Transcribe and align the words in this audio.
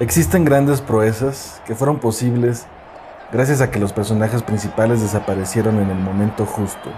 Existen 0.00 0.46
grandes 0.46 0.80
proezas 0.80 1.60
que 1.66 1.74
fueron 1.74 1.98
posibles 1.98 2.66
gracias 3.30 3.60
a 3.60 3.70
que 3.70 3.78
los 3.78 3.92
personajes 3.92 4.42
principales 4.42 5.02
desaparecieron 5.02 5.78
en 5.80 5.90
el 5.90 5.98
momento 5.98 6.46
justo. 6.46 6.90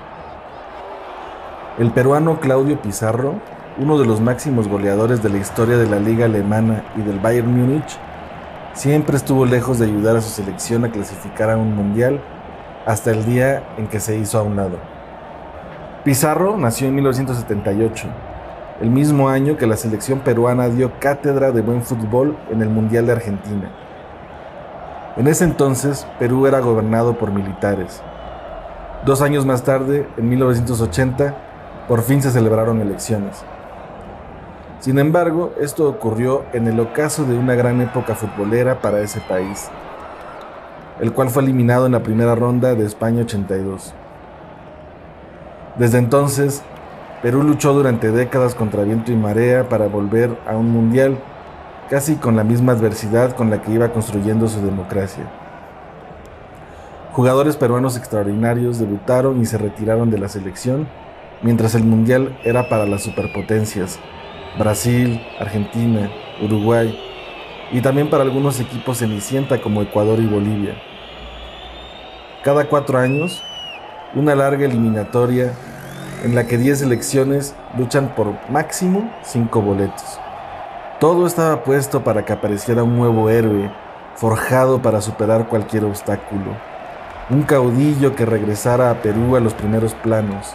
El 1.76 1.90
peruano 1.90 2.38
Claudio 2.38 2.80
Pizarro, 2.80 3.40
uno 3.78 3.98
de 3.98 4.06
los 4.06 4.20
máximos 4.20 4.68
goleadores 4.68 5.24
de 5.24 5.28
la 5.28 5.38
historia 5.38 5.76
de 5.76 5.88
la 5.88 5.98
liga 5.98 6.26
alemana 6.26 6.84
y 6.96 7.02
del 7.02 7.18
Bayern 7.18 7.52
Múnich, 7.52 7.98
siempre 8.74 9.16
estuvo 9.16 9.44
lejos 9.44 9.80
de 9.80 9.86
ayudar 9.86 10.16
a 10.16 10.20
su 10.20 10.30
selección 10.30 10.84
a 10.84 10.92
clasificar 10.92 11.50
a 11.50 11.56
un 11.56 11.74
mundial 11.74 12.20
hasta 12.86 13.10
el 13.10 13.26
día 13.26 13.64
en 13.76 13.88
que 13.88 13.98
se 13.98 14.16
hizo 14.16 14.38
a 14.38 14.42
un 14.42 14.54
lado. 14.54 14.78
Pizarro 16.04 16.56
nació 16.56 16.86
en 16.86 16.94
1978, 16.94 18.06
el 18.80 18.90
mismo 18.90 19.28
año 19.28 19.56
que 19.56 19.66
la 19.66 19.76
selección 19.76 20.20
peruana 20.20 20.68
dio 20.68 20.92
cátedra 20.98 21.52
de 21.52 21.62
buen 21.62 21.82
fútbol 21.82 22.36
en 22.50 22.60
el 22.60 22.68
Mundial 22.68 23.06
de 23.06 23.12
Argentina. 23.12 23.70
En 25.16 25.28
ese 25.28 25.44
entonces, 25.44 26.06
Perú 26.18 26.46
era 26.46 26.58
gobernado 26.58 27.16
por 27.16 27.30
militares. 27.30 28.02
Dos 29.04 29.22
años 29.22 29.46
más 29.46 29.62
tarde, 29.62 30.08
en 30.16 30.28
1980, 30.28 31.34
por 31.86 32.02
fin 32.02 32.20
se 32.20 32.32
celebraron 32.32 32.80
elecciones. 32.80 33.44
Sin 34.80 34.98
embargo, 34.98 35.52
esto 35.60 35.88
ocurrió 35.88 36.42
en 36.52 36.66
el 36.66 36.80
ocaso 36.80 37.24
de 37.24 37.38
una 37.38 37.54
gran 37.54 37.80
época 37.80 38.14
futbolera 38.14 38.80
para 38.80 39.00
ese 39.00 39.20
país, 39.20 39.68
el 41.00 41.12
cual 41.12 41.30
fue 41.30 41.42
eliminado 41.42 41.86
en 41.86 41.92
la 41.92 42.02
primera 42.02 42.34
ronda 42.34 42.74
de 42.74 42.84
España 42.84 43.22
82. 43.22 43.94
Desde 45.76 45.98
entonces, 45.98 46.62
Perú 47.22 47.42
luchó 47.42 47.72
durante 47.72 48.10
décadas 48.10 48.54
contra 48.54 48.84
viento 48.84 49.10
y 49.10 49.16
marea 49.16 49.68
para 49.68 49.86
volver 49.86 50.36
a 50.46 50.56
un 50.56 50.70
mundial, 50.70 51.18
casi 51.88 52.16
con 52.16 52.36
la 52.36 52.44
misma 52.44 52.72
adversidad 52.72 53.34
con 53.34 53.50
la 53.50 53.62
que 53.62 53.72
iba 53.72 53.92
construyendo 53.92 54.48
su 54.48 54.60
democracia. 54.60 55.24
Jugadores 57.12 57.56
peruanos 57.56 57.96
extraordinarios 57.96 58.78
debutaron 58.78 59.40
y 59.40 59.46
se 59.46 59.56
retiraron 59.56 60.10
de 60.10 60.18
la 60.18 60.28
selección, 60.28 60.88
mientras 61.42 61.74
el 61.74 61.84
mundial 61.84 62.36
era 62.42 62.68
para 62.68 62.86
las 62.86 63.02
superpotencias, 63.02 63.98
Brasil, 64.58 65.20
Argentina, 65.38 66.10
Uruguay, 66.42 66.98
y 67.72 67.80
también 67.80 68.10
para 68.10 68.22
algunos 68.22 68.60
equipos 68.60 68.98
cenicienta 68.98 69.60
como 69.60 69.80
Ecuador 69.82 70.18
y 70.18 70.26
Bolivia. 70.26 70.74
Cada 72.42 72.66
cuatro 72.66 72.98
años, 72.98 73.42
una 74.14 74.34
larga 74.34 74.66
eliminatoria 74.66 75.52
en 76.24 76.34
la 76.34 76.46
que 76.46 76.56
10 76.56 76.80
selecciones 76.80 77.54
luchan 77.76 78.14
por 78.16 78.32
máximo 78.50 79.12
5 79.22 79.60
boletos. 79.60 80.18
Todo 80.98 81.26
estaba 81.26 81.62
puesto 81.64 82.02
para 82.02 82.24
que 82.24 82.32
apareciera 82.32 82.82
un 82.82 82.96
nuevo 82.96 83.28
héroe, 83.28 83.70
forjado 84.14 84.80
para 84.80 85.02
superar 85.02 85.48
cualquier 85.48 85.84
obstáculo. 85.84 86.56
Un 87.28 87.42
caudillo 87.42 88.16
que 88.16 88.24
regresara 88.24 88.90
a 88.90 89.02
Perú 89.02 89.36
a 89.36 89.40
los 89.40 89.52
primeros 89.52 89.94
planos. 89.94 90.54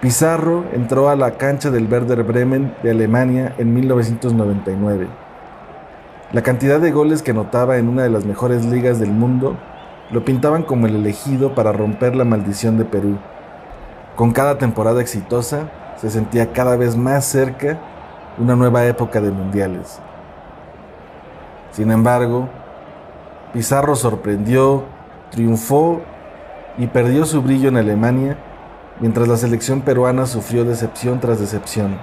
Pizarro 0.00 0.64
entró 0.72 1.10
a 1.10 1.16
la 1.16 1.32
cancha 1.32 1.70
del 1.70 1.86
Werder 1.86 2.22
Bremen 2.22 2.74
de 2.82 2.92
Alemania 2.92 3.54
en 3.58 3.74
1999. 3.74 5.06
La 6.32 6.42
cantidad 6.42 6.80
de 6.80 6.92
goles 6.92 7.20
que 7.20 7.32
anotaba 7.32 7.76
en 7.76 7.90
una 7.90 8.04
de 8.04 8.10
las 8.10 8.24
mejores 8.24 8.64
ligas 8.64 8.98
del 8.98 9.10
mundo 9.10 9.58
lo 10.10 10.24
pintaban 10.24 10.62
como 10.62 10.86
el 10.86 10.96
elegido 10.96 11.54
para 11.54 11.72
romper 11.72 12.16
la 12.16 12.24
maldición 12.24 12.78
de 12.78 12.86
Perú. 12.86 13.18
Con 14.20 14.32
cada 14.32 14.58
temporada 14.58 15.00
exitosa, 15.00 15.70
se 15.96 16.10
sentía 16.10 16.52
cada 16.52 16.76
vez 16.76 16.94
más 16.94 17.24
cerca 17.24 17.78
una 18.36 18.54
nueva 18.54 18.84
época 18.84 19.18
de 19.18 19.30
mundiales. 19.30 19.98
Sin 21.70 21.90
embargo, 21.90 22.46
Pizarro 23.54 23.96
sorprendió, 23.96 24.84
triunfó 25.30 26.02
y 26.76 26.88
perdió 26.88 27.24
su 27.24 27.40
brillo 27.40 27.70
en 27.70 27.78
Alemania, 27.78 28.36
mientras 29.00 29.26
la 29.26 29.38
selección 29.38 29.80
peruana 29.80 30.26
sufrió 30.26 30.66
decepción 30.66 31.18
tras 31.18 31.40
decepción. 31.40 31.96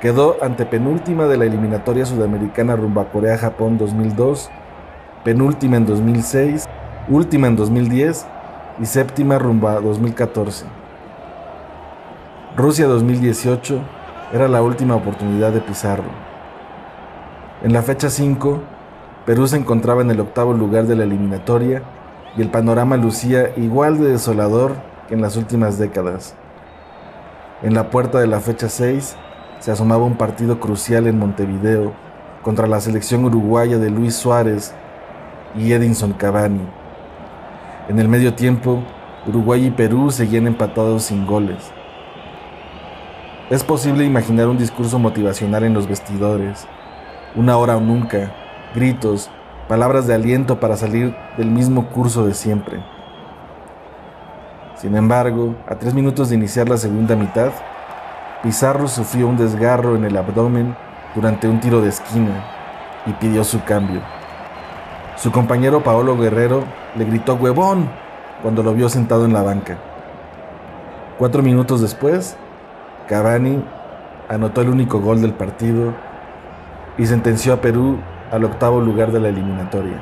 Quedó 0.00 0.38
ante 0.40 0.64
penúltima 0.64 1.26
de 1.26 1.36
la 1.36 1.44
eliminatoria 1.44 2.06
sudamericana 2.06 2.74
rumbo 2.74 3.02
a 3.02 3.10
Corea-Japón 3.10 3.76
2002 3.76 4.48
penúltima 5.24 5.76
en 5.76 5.84
2006, 5.84 6.64
última 7.10 7.48
en 7.48 7.56
2010 7.56 8.26
y 8.80 8.86
séptima 8.86 9.38
rumbo 9.38 9.68
a 9.68 9.80
2014. 9.80 10.64
Rusia 12.56 12.86
2018 12.86 13.80
era 14.32 14.48
la 14.48 14.62
última 14.62 14.94
oportunidad 14.94 15.52
de 15.52 15.60
Pizarro. 15.60 16.10
En 17.62 17.72
la 17.72 17.82
fecha 17.82 18.08
5, 18.08 18.60
Perú 19.26 19.46
se 19.48 19.56
encontraba 19.56 20.02
en 20.02 20.10
el 20.10 20.20
octavo 20.20 20.52
lugar 20.52 20.86
de 20.86 20.96
la 20.96 21.04
eliminatoria 21.04 21.82
y 22.36 22.42
el 22.42 22.50
panorama 22.50 22.96
lucía 22.96 23.52
igual 23.56 23.98
de 23.98 24.12
desolador 24.12 24.76
que 25.08 25.14
en 25.14 25.22
las 25.22 25.36
últimas 25.36 25.78
décadas. 25.78 26.34
En 27.62 27.74
la 27.74 27.90
puerta 27.90 28.20
de 28.20 28.28
la 28.28 28.40
fecha 28.40 28.68
6 28.68 29.16
se 29.58 29.72
asomaba 29.72 30.04
un 30.04 30.16
partido 30.16 30.60
crucial 30.60 31.08
en 31.08 31.18
Montevideo 31.18 31.92
contra 32.42 32.68
la 32.68 32.80
selección 32.80 33.24
uruguaya 33.24 33.78
de 33.78 33.90
Luis 33.90 34.14
Suárez 34.14 34.72
y 35.56 35.72
Edinson 35.72 36.12
Cavani. 36.12 36.77
En 37.88 37.98
el 37.98 38.06
medio 38.06 38.34
tiempo, 38.34 38.82
Uruguay 39.26 39.64
y 39.64 39.70
Perú 39.70 40.10
seguían 40.10 40.46
empatados 40.46 41.04
sin 41.04 41.24
goles. 41.24 41.72
Es 43.48 43.64
posible 43.64 44.04
imaginar 44.04 44.46
un 44.48 44.58
discurso 44.58 44.98
motivacional 44.98 45.64
en 45.64 45.72
los 45.72 45.88
vestidores, 45.88 46.66
una 47.34 47.56
hora 47.56 47.78
o 47.78 47.80
nunca, 47.80 48.30
gritos, 48.74 49.30
palabras 49.68 50.06
de 50.06 50.12
aliento 50.12 50.60
para 50.60 50.76
salir 50.76 51.16
del 51.38 51.50
mismo 51.50 51.88
curso 51.88 52.26
de 52.26 52.34
siempre. 52.34 52.78
Sin 54.76 54.94
embargo, 54.94 55.54
a 55.66 55.76
tres 55.76 55.94
minutos 55.94 56.28
de 56.28 56.34
iniciar 56.34 56.68
la 56.68 56.76
segunda 56.76 57.16
mitad, 57.16 57.52
Pizarro 58.42 58.86
sufrió 58.86 59.28
un 59.28 59.38
desgarro 59.38 59.96
en 59.96 60.04
el 60.04 60.14
abdomen 60.18 60.76
durante 61.14 61.48
un 61.48 61.58
tiro 61.58 61.80
de 61.80 61.88
esquina 61.88 62.44
y 63.06 63.12
pidió 63.14 63.44
su 63.44 63.64
cambio. 63.64 64.17
Su 65.20 65.32
compañero 65.32 65.82
Paolo 65.82 66.16
Guerrero 66.16 66.62
le 66.96 67.04
gritó 67.04 67.34
huevón 67.34 67.90
cuando 68.40 68.62
lo 68.62 68.72
vio 68.72 68.88
sentado 68.88 69.24
en 69.24 69.32
la 69.32 69.42
banca. 69.42 69.76
Cuatro 71.18 71.42
minutos 71.42 71.80
después, 71.80 72.36
Cavani 73.08 73.64
anotó 74.28 74.60
el 74.60 74.68
único 74.68 75.00
gol 75.00 75.20
del 75.20 75.32
partido 75.32 75.92
y 76.96 77.06
sentenció 77.06 77.52
a 77.52 77.60
Perú 77.60 77.98
al 78.30 78.44
octavo 78.44 78.80
lugar 78.80 79.10
de 79.10 79.18
la 79.18 79.30
eliminatoria. 79.30 80.00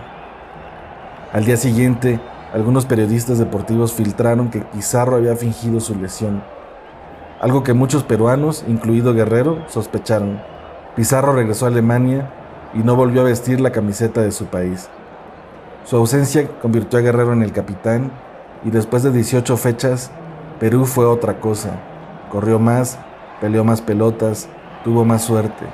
Al 1.32 1.46
día 1.46 1.56
siguiente, 1.56 2.20
algunos 2.52 2.84
periodistas 2.84 3.38
deportivos 3.38 3.94
filtraron 3.94 4.50
que 4.50 4.60
Pizarro 4.60 5.16
había 5.16 5.34
fingido 5.34 5.80
su 5.80 5.94
lesión, 5.94 6.42
algo 7.40 7.62
que 7.62 7.72
muchos 7.72 8.02
peruanos, 8.02 8.66
incluido 8.68 9.14
Guerrero, 9.14 9.64
sospecharon. 9.68 10.42
Pizarro 10.94 11.32
regresó 11.32 11.64
a 11.64 11.68
Alemania 11.68 12.30
y 12.74 12.80
no 12.80 12.96
volvió 12.96 13.22
a 13.22 13.24
vestir 13.24 13.60
la 13.60 13.72
camiseta 13.72 14.20
de 14.20 14.30
su 14.30 14.44
país. 14.46 14.90
Su 15.86 15.94
ausencia 15.94 16.48
convirtió 16.60 16.98
a 16.98 17.02
Guerrero 17.02 17.32
en 17.32 17.44
el 17.44 17.52
capitán 17.52 18.10
y 18.64 18.70
después 18.70 19.04
de 19.04 19.12
18 19.12 19.56
fechas, 19.56 20.10
Perú 20.58 20.84
fue 20.84 21.06
otra 21.06 21.38
cosa. 21.38 21.78
Corrió 22.28 22.58
más, 22.58 22.98
peleó 23.40 23.62
más 23.62 23.82
pelotas, 23.82 24.48
tuvo 24.82 25.04
más 25.04 25.22
suerte, 25.22 25.64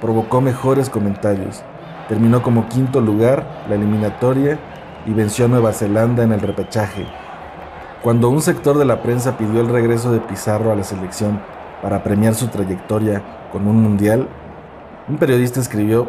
provocó 0.00 0.40
mejores 0.40 0.88
comentarios, 0.88 1.60
terminó 2.08 2.42
como 2.42 2.66
quinto 2.70 3.02
lugar 3.02 3.66
la 3.68 3.74
eliminatoria 3.74 4.58
y 5.04 5.12
venció 5.12 5.44
a 5.44 5.48
Nueva 5.48 5.74
Zelanda 5.74 6.24
en 6.24 6.32
el 6.32 6.40
repechaje. 6.40 7.06
Cuando 8.02 8.30
un 8.30 8.40
sector 8.40 8.78
de 8.78 8.86
la 8.86 9.02
prensa 9.02 9.36
pidió 9.36 9.60
el 9.60 9.68
regreso 9.68 10.10
de 10.10 10.20
Pizarro 10.20 10.72
a 10.72 10.76
la 10.76 10.82
selección 10.82 11.42
para 11.82 12.02
premiar 12.02 12.34
su 12.34 12.48
trayectoria 12.48 13.22
con 13.52 13.68
un 13.68 13.82
mundial, 13.82 14.28
un 15.10 15.18
periodista 15.18 15.60
escribió 15.60 16.08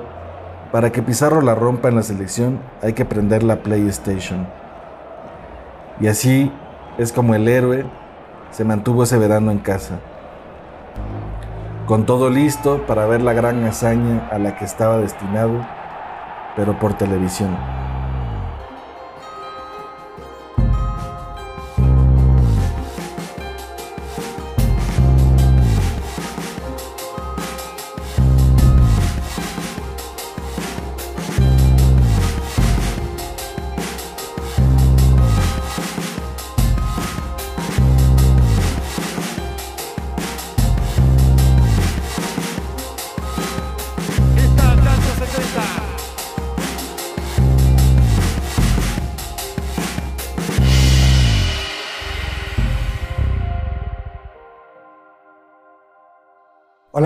para 0.71 0.91
que 0.91 1.01
Pizarro 1.01 1.41
la 1.41 1.55
rompa 1.55 1.89
en 1.89 1.95
la 1.95 2.03
selección 2.03 2.59
hay 2.81 2.93
que 2.93 3.05
prender 3.05 3.43
la 3.43 3.63
PlayStation. 3.63 4.47
Y 5.99 6.07
así 6.07 6.51
es 6.97 7.11
como 7.11 7.35
el 7.35 7.47
héroe 7.47 7.85
se 8.51 8.63
mantuvo 8.63 9.03
ese 9.03 9.17
verano 9.17 9.51
en 9.51 9.59
casa. 9.59 9.99
Con 11.87 12.05
todo 12.05 12.29
listo 12.29 12.83
para 12.85 13.07
ver 13.07 13.21
la 13.21 13.33
gran 13.33 13.63
hazaña 13.65 14.27
a 14.31 14.37
la 14.37 14.55
que 14.57 14.65
estaba 14.65 14.97
destinado, 14.97 15.65
pero 16.55 16.77
por 16.77 16.93
televisión. 16.93 17.78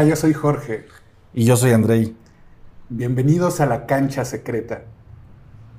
Hola, 0.03 0.09
yo 0.09 0.15
soy 0.17 0.33
Jorge. 0.33 0.85
Y 1.33 1.45
yo 1.45 1.55
soy 1.55 1.71
Andrei. 1.71 2.13
Bienvenidos 2.89 3.61
a 3.61 3.65
La 3.65 3.85
Cancha 3.85 4.25
Secreta, 4.25 4.81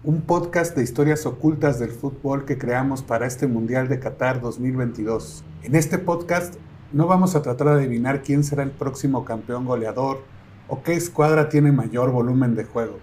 un 0.03 0.23
podcast 0.23 0.75
de 0.75 0.83
historias 0.83 1.27
ocultas 1.27 1.79
del 1.79 1.91
fútbol 1.91 2.47
que 2.47 2.57
creamos 2.57 3.03
para 3.03 3.27
este 3.27 3.47
Mundial 3.47 3.87
de 3.87 4.01
Qatar 4.01 4.41
2022. 4.41 5.45
En 5.65 5.75
este 5.75 5.99
podcast 5.99 6.55
no 6.91 7.07
vamos 7.07 7.37
a 7.37 7.43
tratar 7.43 7.67
de 7.67 7.85
adivinar 7.85 8.23
quién 8.23 8.45
será 8.45 8.63
el 8.63 8.71
próximo 8.71 9.27
campeón 9.27 9.67
goleador 9.67 10.23
o 10.69 10.83
qué 10.83 10.95
escuadra 10.95 11.51
tiene 11.51 11.71
mayor 11.71 12.11
volumen 12.11 12.55
de 12.55 12.65
juego. 12.65 13.01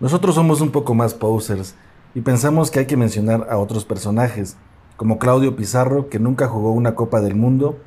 Nosotros 0.00 0.34
somos 0.34 0.60
un 0.62 0.72
poco 0.72 0.96
más 0.96 1.14
posers 1.14 1.76
y 2.12 2.22
pensamos 2.22 2.72
que 2.72 2.80
hay 2.80 2.86
que 2.86 2.96
mencionar 2.96 3.46
a 3.48 3.56
otros 3.56 3.84
personajes, 3.84 4.56
como 4.96 5.20
Claudio 5.20 5.54
Pizarro, 5.54 6.08
que 6.08 6.18
nunca 6.18 6.48
jugó 6.48 6.72
una 6.72 6.96
Copa 6.96 7.20
del 7.20 7.36
Mundo, 7.36 7.78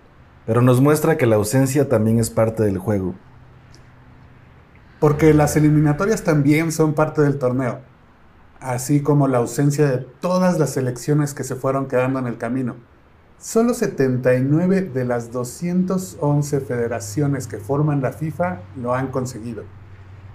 pero 0.46 0.62
nos 0.62 0.82
muestra 0.82 1.18
que 1.18 1.26
la 1.26 1.36
ausencia 1.36 1.90
también 1.90 2.20
es 2.20 2.30
parte 2.30 2.64
del 2.64 2.78
juego 2.78 3.16
porque 5.04 5.34
las 5.34 5.58
eliminatorias 5.58 6.24
también 6.24 6.72
son 6.72 6.94
parte 6.94 7.22
del 7.22 7.38
torneo, 7.38 7.80
así 8.62 9.02
como 9.02 9.28
la 9.28 9.40
ausencia 9.40 9.86
de 9.86 9.98
todas 9.98 10.58
las 10.60 10.70
selecciones 10.70 11.34
que 11.34 11.44
se 11.44 11.56
fueron 11.56 11.90
quedando 11.90 12.20
en 12.20 12.28
el 12.28 12.38
camino. 12.38 12.78
Solo 13.38 13.74
79 13.74 14.80
de 14.94 15.04
las 15.04 15.34
211 15.34 16.62
federaciones 16.62 17.48
que 17.48 17.58
forman 17.58 18.02
la 18.02 18.14
FIFA 18.14 18.62
lo 18.78 18.96
han 18.96 19.08
conseguido, 19.08 19.66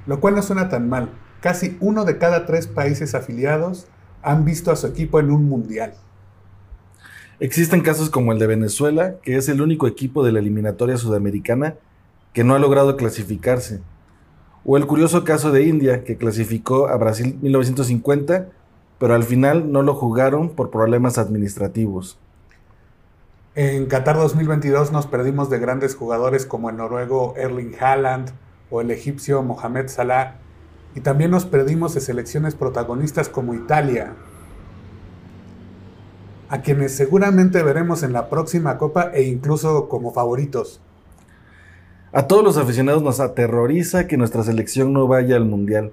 lo 0.06 0.20
cual 0.20 0.34
no 0.34 0.43
suena 0.43 0.69
tan 0.69 0.87
mal. 0.87 1.12
Casi 1.40 1.78
uno 1.81 2.04
de 2.04 2.19
cada 2.19 2.44
tres 2.44 2.66
países 2.66 3.14
afiliados 3.14 3.87
han 4.20 4.44
visto 4.44 4.70
a 4.70 4.76
su 4.76 4.87
equipo 4.87 5.19
en 5.19 5.31
un 5.31 5.49
mundial. 5.49 5.94
Existen 7.40 7.82
casos 7.82 8.11
como 8.11 8.32
el 8.32 8.38
de 8.38 8.46
Venezuela, 8.46 9.17
que 9.23 9.37
es 9.37 9.49
el 9.49 9.62
único 9.62 9.87
equipo 9.87 10.25
de 10.25 10.32
la 10.32 10.40
eliminatoria 10.40 10.96
sudamericana 10.96 11.76
que 12.32 12.44
no 12.44 12.55
ha 12.55 12.58
logrado 12.58 12.96
clasificarse 12.96 13.81
o 14.70 14.76
el 14.76 14.87
curioso 14.87 15.25
caso 15.25 15.50
de 15.50 15.64
India, 15.64 16.05
que 16.05 16.19
clasificó 16.19 16.88
a 16.88 16.96
Brasil 16.99 17.38
1950, 17.40 18.49
pero 18.99 19.14
al 19.14 19.25
final 19.25 19.73
no 19.73 19.82
lo 19.82 19.94
jugaron 19.94 20.50
por 20.50 20.70
problemas 20.70 21.17
administrativos. 21.17 22.19
En 23.55 23.87
Qatar 23.87 24.17
2022 24.17 24.93
nos 24.93 25.06
perdimos 25.06 25.49
de 25.49 25.58
grandes 25.58 25.94
jugadores 25.94 26.44
como 26.44 26.69
el 26.69 26.76
noruego 26.76 27.32
Erling 27.38 27.76
Haaland 27.81 28.31
o 28.70 28.82
el 28.82 28.90
egipcio 28.90 29.43
Mohamed 29.43 29.88
Salah, 29.88 30.35
y 30.94 31.00
también 31.00 31.31
nos 31.31 31.46
perdimos 31.46 31.94
de 31.94 32.02
selecciones 32.02 32.55
protagonistas 32.55 33.31
como 33.31 33.55
Italia, 33.55 34.17
a 36.48 36.62
quienes 36.62 36.96
seguramente 36.96 37.62
veremos 37.62 38.02
en 38.02 38.12
la 38.12 38.28
próxima 38.28 38.78
Copa 38.78 39.10
e 39.12 39.22
incluso 39.22 39.88
como 39.88 40.12
favoritos. 40.12 40.80
A 42.12 42.26
todos 42.26 42.42
los 42.42 42.56
aficionados 42.56 43.02
nos 43.02 43.20
aterroriza 43.20 44.06
que 44.06 44.16
nuestra 44.16 44.42
selección 44.42 44.92
no 44.92 45.06
vaya 45.06 45.36
al 45.36 45.44
Mundial, 45.44 45.92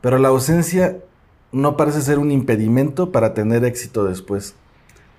pero 0.00 0.18
la 0.18 0.28
ausencia 0.28 0.98
no 1.52 1.76
parece 1.76 2.02
ser 2.02 2.18
un 2.18 2.32
impedimento 2.32 3.12
para 3.12 3.32
tener 3.32 3.64
éxito 3.64 4.04
después. 4.04 4.54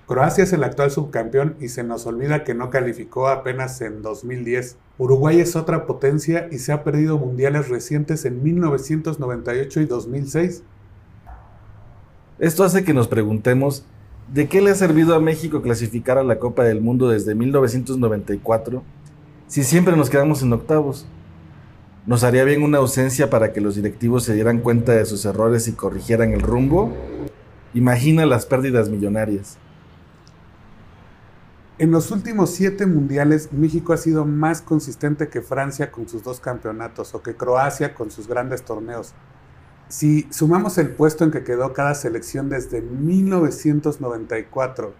Croacia 0.06 0.44
es 0.44 0.52
el 0.52 0.64
actual 0.64 0.90
subcampeón 0.90 1.56
y 1.60 1.68
se 1.68 1.82
nos 1.82 2.06
olvida 2.06 2.44
que 2.44 2.54
no 2.54 2.70
calificó 2.70 3.28
apenas 3.28 3.80
en 3.82 4.00
2010. 4.00 4.76
Uruguay 4.96 5.40
es 5.40 5.54
otra 5.56 5.86
potencia 5.86 6.48
y 6.50 6.58
se 6.58 6.72
ha 6.72 6.82
perdido 6.82 7.18
mundiales 7.18 7.68
recientes 7.68 8.24
en 8.24 8.42
1998 8.42 9.80
y 9.80 9.84
2006. 9.86 10.62
Esto 12.38 12.64
hace 12.64 12.84
que 12.84 12.94
nos 12.94 13.08
preguntemos, 13.08 13.84
¿de 14.32 14.48
qué 14.48 14.60
le 14.60 14.70
ha 14.70 14.74
servido 14.74 15.14
a 15.14 15.20
México 15.20 15.62
clasificar 15.62 16.18
a 16.18 16.22
la 16.22 16.38
Copa 16.38 16.64
del 16.64 16.80
Mundo 16.80 17.08
desde 17.08 17.34
1994 17.34 18.82
si 19.46 19.64
siempre 19.64 19.96
nos 19.96 20.10
quedamos 20.10 20.42
en 20.42 20.52
octavos? 20.52 21.06
¿Nos 22.06 22.24
haría 22.24 22.44
bien 22.44 22.62
una 22.62 22.78
ausencia 22.78 23.28
para 23.28 23.52
que 23.52 23.60
los 23.60 23.74
directivos 23.74 24.24
se 24.24 24.34
dieran 24.34 24.60
cuenta 24.60 24.92
de 24.92 25.04
sus 25.04 25.24
errores 25.24 25.68
y 25.68 25.72
corrigieran 25.72 26.32
el 26.32 26.40
rumbo? 26.40 26.92
Imagina 27.74 28.24
las 28.24 28.46
pérdidas 28.46 28.88
millonarias. 28.88 29.58
En 31.78 31.90
los 31.90 32.10
últimos 32.10 32.50
siete 32.50 32.86
mundiales, 32.86 33.52
México 33.52 33.92
ha 33.92 33.98
sido 33.98 34.24
más 34.24 34.62
consistente 34.62 35.28
que 35.28 35.42
Francia 35.42 35.92
con 35.92 36.08
sus 36.08 36.24
dos 36.24 36.40
campeonatos 36.40 37.14
o 37.14 37.22
que 37.22 37.36
Croacia 37.36 37.94
con 37.94 38.10
sus 38.10 38.26
grandes 38.26 38.64
torneos. 38.64 39.12
Si 39.88 40.26
sumamos 40.30 40.76
el 40.78 40.90
puesto 40.90 41.24
en 41.24 41.30
que 41.30 41.44
quedó 41.44 41.72
cada 41.72 41.94
selección 41.94 42.50
desde 42.50 42.82
1994 42.82 44.92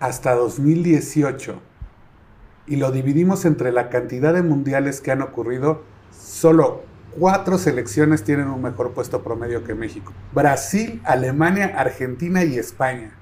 hasta 0.00 0.34
2018, 0.34 1.60
y 2.66 2.76
lo 2.76 2.92
dividimos 2.92 3.44
entre 3.44 3.72
la 3.72 3.90
cantidad 3.90 4.34
de 4.34 4.42
mundiales 4.42 5.00
que 5.00 5.12
han 5.12 5.22
ocurrido, 5.22 5.82
solo 6.10 6.82
cuatro 7.18 7.58
selecciones 7.58 8.24
tienen 8.24 8.48
un 8.48 8.62
mejor 8.62 8.92
puesto 8.92 9.22
promedio 9.22 9.64
que 9.64 9.74
México. 9.74 10.12
Brasil, 10.32 11.00
Alemania, 11.04 11.74
Argentina 11.76 12.44
y 12.44 12.58
España. 12.58 13.12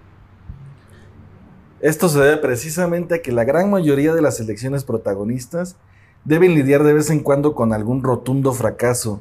Esto 1.80 2.08
se 2.08 2.20
debe 2.20 2.36
precisamente 2.36 3.16
a 3.16 3.22
que 3.22 3.32
la 3.32 3.44
gran 3.44 3.70
mayoría 3.70 4.14
de 4.14 4.22
las 4.22 4.36
selecciones 4.36 4.84
protagonistas 4.84 5.76
deben 6.24 6.54
lidiar 6.54 6.84
de 6.84 6.92
vez 6.92 7.10
en 7.10 7.20
cuando 7.20 7.54
con 7.54 7.72
algún 7.72 8.04
rotundo 8.04 8.52
fracaso, 8.52 9.20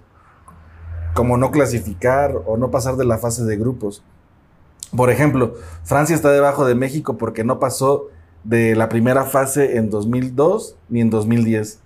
como 1.13 1.37
no 1.37 1.51
clasificar 1.51 2.35
o 2.45 2.57
no 2.57 2.71
pasar 2.71 2.95
de 2.95 3.05
la 3.05 3.17
fase 3.17 3.43
de 3.43 3.57
grupos. 3.57 4.03
Por 4.95 5.09
ejemplo, 5.09 5.55
Francia 5.83 6.15
está 6.15 6.31
debajo 6.31 6.65
de 6.65 6.75
México 6.75 7.17
porque 7.17 7.43
no 7.43 7.59
pasó 7.59 8.07
de 8.43 8.75
la 8.75 8.89
primera 8.89 9.23
fase 9.23 9.77
en 9.77 9.89
2002 9.89 10.75
ni 10.89 11.01
en 11.01 11.09
2010. 11.09 11.79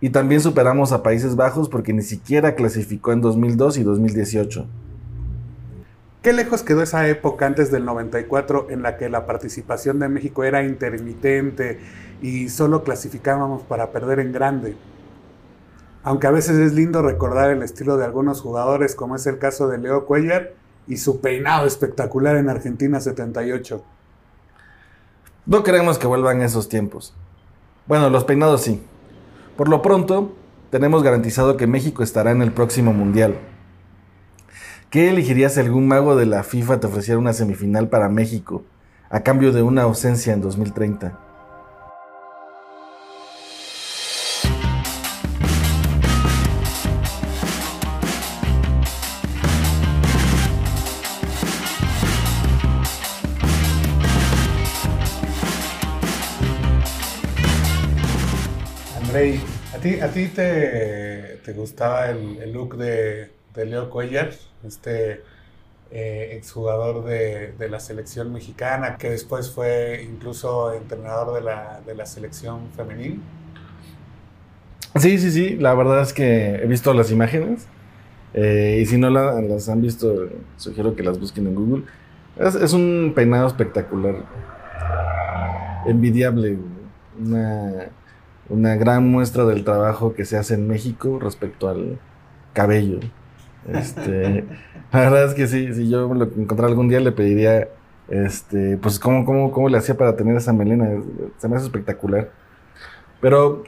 Y 0.00 0.10
también 0.10 0.40
superamos 0.40 0.92
a 0.92 1.02
Países 1.02 1.36
Bajos 1.36 1.68
porque 1.68 1.92
ni 1.92 2.02
siquiera 2.02 2.54
clasificó 2.54 3.12
en 3.12 3.20
2002 3.20 3.78
y 3.78 3.82
2018. 3.82 4.66
¿Qué 6.22 6.32
lejos 6.32 6.62
quedó 6.62 6.82
esa 6.82 7.08
época 7.08 7.46
antes 7.46 7.70
del 7.70 7.84
94 7.84 8.66
en 8.70 8.82
la 8.82 8.96
que 8.96 9.08
la 9.08 9.26
participación 9.26 9.98
de 10.00 10.08
México 10.08 10.44
era 10.44 10.64
intermitente 10.64 11.78
y 12.20 12.48
solo 12.48 12.82
clasificábamos 12.82 13.62
para 13.62 13.92
perder 13.92 14.18
en 14.20 14.32
grande? 14.32 14.76
Aunque 16.06 16.28
a 16.28 16.30
veces 16.30 16.56
es 16.58 16.72
lindo 16.72 17.02
recordar 17.02 17.50
el 17.50 17.64
estilo 17.64 17.96
de 17.96 18.04
algunos 18.04 18.40
jugadores, 18.40 18.94
como 18.94 19.16
es 19.16 19.26
el 19.26 19.40
caso 19.40 19.66
de 19.66 19.78
Leo 19.78 20.06
Cuellar 20.06 20.52
y 20.86 20.98
su 20.98 21.20
peinado 21.20 21.66
espectacular 21.66 22.36
en 22.36 22.48
Argentina 22.48 23.00
78. 23.00 23.82
No 25.46 25.64
queremos 25.64 25.98
que 25.98 26.06
vuelvan 26.06 26.42
esos 26.42 26.68
tiempos. 26.68 27.12
Bueno, 27.88 28.08
los 28.08 28.22
peinados 28.22 28.62
sí. 28.62 28.80
Por 29.56 29.68
lo 29.68 29.82
pronto, 29.82 30.32
tenemos 30.70 31.02
garantizado 31.02 31.56
que 31.56 31.66
México 31.66 32.04
estará 32.04 32.30
en 32.30 32.40
el 32.40 32.52
próximo 32.52 32.92
Mundial. 32.92 33.40
¿Qué 34.90 35.10
elegirías 35.10 35.54
si 35.54 35.60
algún 35.60 35.88
mago 35.88 36.14
de 36.14 36.26
la 36.26 36.44
FIFA 36.44 36.78
te 36.78 36.86
ofreciera 36.86 37.18
una 37.18 37.32
semifinal 37.32 37.88
para 37.88 38.08
México 38.08 38.62
a 39.10 39.24
cambio 39.24 39.50
de 39.50 39.62
una 39.62 39.82
ausencia 39.82 40.32
en 40.34 40.40
2030? 40.40 41.25
A 60.00 60.08
ti 60.08 60.28
te, 60.28 61.40
te 61.44 61.52
gustaba 61.52 62.10
el, 62.10 62.52
look 62.52 62.76
de, 62.76 63.30
Leo 63.54 63.88
Cuellar, 63.88 64.32
este 64.66 65.22
eh, 65.90 66.32
exjugador 66.36 67.04
de, 67.04 67.52
de, 67.52 67.68
la 67.68 67.80
selección 67.80 68.32
mexicana, 68.32 68.96
que 68.98 69.10
después 69.10 69.50
fue 69.50 70.06
incluso 70.08 70.74
entrenador 70.74 71.34
de 71.34 71.40
la, 71.40 71.80
de 71.86 71.94
la 71.94 72.06
selección 72.06 72.68
femenil? 72.76 73.20
Sí, 74.96 75.18
sí, 75.18 75.30
sí, 75.30 75.56
la 75.56 75.74
verdad 75.74 76.02
es 76.02 76.12
que 76.12 76.56
he 76.56 76.66
visto 76.66 76.92
las 76.92 77.10
imágenes 77.10 77.66
eh, 78.34 78.80
y 78.82 78.86
si 78.86 78.98
no 78.98 79.08
las 79.08 79.68
han 79.68 79.80
visto, 79.80 80.28
sugiero 80.58 80.94
que 80.94 81.02
las 81.02 81.18
busquen 81.18 81.46
en 81.46 81.54
Google. 81.54 81.84
Es, 82.36 82.54
es 82.54 82.72
un 82.74 83.12
peinado 83.14 83.46
espectacular, 83.46 84.16
envidiable, 85.86 86.58
una 87.18 87.88
una 88.48 88.76
gran 88.76 89.08
muestra 89.10 89.44
del 89.44 89.64
trabajo 89.64 90.14
que 90.14 90.24
se 90.24 90.36
hace 90.36 90.54
en 90.54 90.68
México 90.68 91.18
respecto 91.20 91.68
al 91.68 91.98
cabello. 92.52 93.00
Este, 93.68 94.44
la 94.92 95.00
verdad 95.00 95.24
es 95.26 95.34
que 95.34 95.46
sí, 95.46 95.74
si 95.74 95.88
yo 95.88 96.12
lo 96.12 96.24
encontrara 96.24 96.68
algún 96.68 96.88
día 96.88 97.00
le 97.00 97.12
pediría, 97.12 97.68
este, 98.08 98.76
pues 98.76 98.98
cómo, 98.98 99.24
cómo, 99.24 99.50
cómo 99.50 99.68
le 99.68 99.78
hacía 99.78 99.96
para 99.96 100.16
tener 100.16 100.36
esa 100.36 100.52
melena, 100.52 100.88
se 101.38 101.48
me 101.48 101.56
hace 101.56 101.66
espectacular. 101.66 102.30
Pero, 103.20 103.64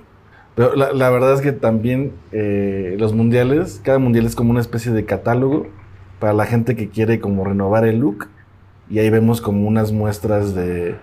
pero 0.54 0.74
la, 0.74 1.10
verdad 1.10 1.34
es 1.34 1.40
que 1.40 1.52
también 1.52 2.12
eh, 2.32 2.96
los 2.98 3.14
mundiales, 3.14 3.80
cada 3.82 3.98
mundial 3.98 4.26
es 4.26 4.36
como 4.36 4.50
una 4.50 4.60
especie 4.60 4.92
de 4.92 5.04
catálogo 5.04 5.66
para 6.20 6.32
la 6.32 6.46
gente 6.46 6.76
que 6.76 6.88
quiere 6.88 7.20
como 7.20 7.44
renovar 7.44 7.84
el 7.84 7.98
look 7.98 8.28
y 8.90 8.98
ahí 8.98 9.10
vemos 9.10 9.40
como 9.40 9.66
unas 9.68 9.92
muestras 9.92 10.54
de, 10.54 10.96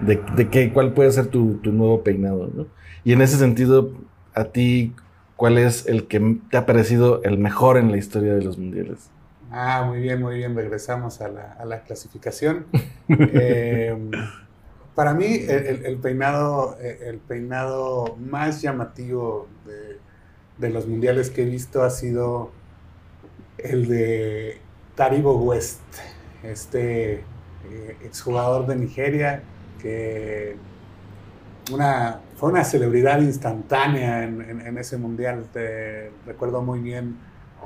de, 0.00 0.22
de 0.36 0.48
qué, 0.50 0.72
cuál 0.72 0.92
puede 0.92 1.10
ser 1.12 1.26
tu, 1.26 1.54
tu 1.58 1.72
nuevo 1.72 2.02
peinado, 2.02 2.50
¿no? 2.54 2.66
Y 3.04 3.12
en 3.12 3.22
ese 3.22 3.36
sentido, 3.36 3.92
a 4.34 4.44
ti, 4.46 4.94
¿cuál 5.36 5.58
es 5.58 5.86
el 5.86 6.08
que 6.08 6.38
te 6.50 6.56
ha 6.56 6.66
parecido 6.66 7.22
el 7.22 7.38
mejor 7.38 7.78
en 7.78 7.90
la 7.90 7.98
historia 7.98 8.34
de 8.34 8.42
los 8.42 8.58
mundiales? 8.58 9.10
Ah, 9.50 9.84
muy 9.86 10.00
bien, 10.00 10.20
muy 10.20 10.38
bien. 10.38 10.56
Regresamos 10.56 11.20
a 11.20 11.28
la, 11.28 11.52
a 11.52 11.64
la 11.64 11.82
clasificación. 11.82 12.66
eh, 13.08 13.96
para 14.94 15.14
mí, 15.14 15.26
el, 15.26 15.86
el, 15.86 15.98
peinado, 15.98 16.76
el 16.80 17.18
peinado 17.18 18.16
más 18.16 18.60
llamativo 18.60 19.46
de, 19.66 19.98
de, 20.58 20.72
los 20.72 20.88
mundiales 20.88 21.30
que 21.30 21.42
he 21.42 21.46
visto 21.46 21.84
ha 21.84 21.90
sido 21.90 22.50
el 23.58 23.86
de 23.86 24.58
Taribo 24.96 25.36
West, 25.36 25.80
este 26.42 27.14
eh, 27.70 27.96
exjugador 28.04 28.66
de 28.66 28.76
Nigeria 28.76 29.42
que 29.80 30.56
una, 31.72 32.20
fue 32.36 32.50
una 32.50 32.64
celebridad 32.64 33.20
instantánea 33.20 34.24
en, 34.24 34.78
ese 34.78 34.96
mundial. 34.96 35.46
Recuerdo 36.26 36.62
muy 36.62 36.80
bien 36.80 37.16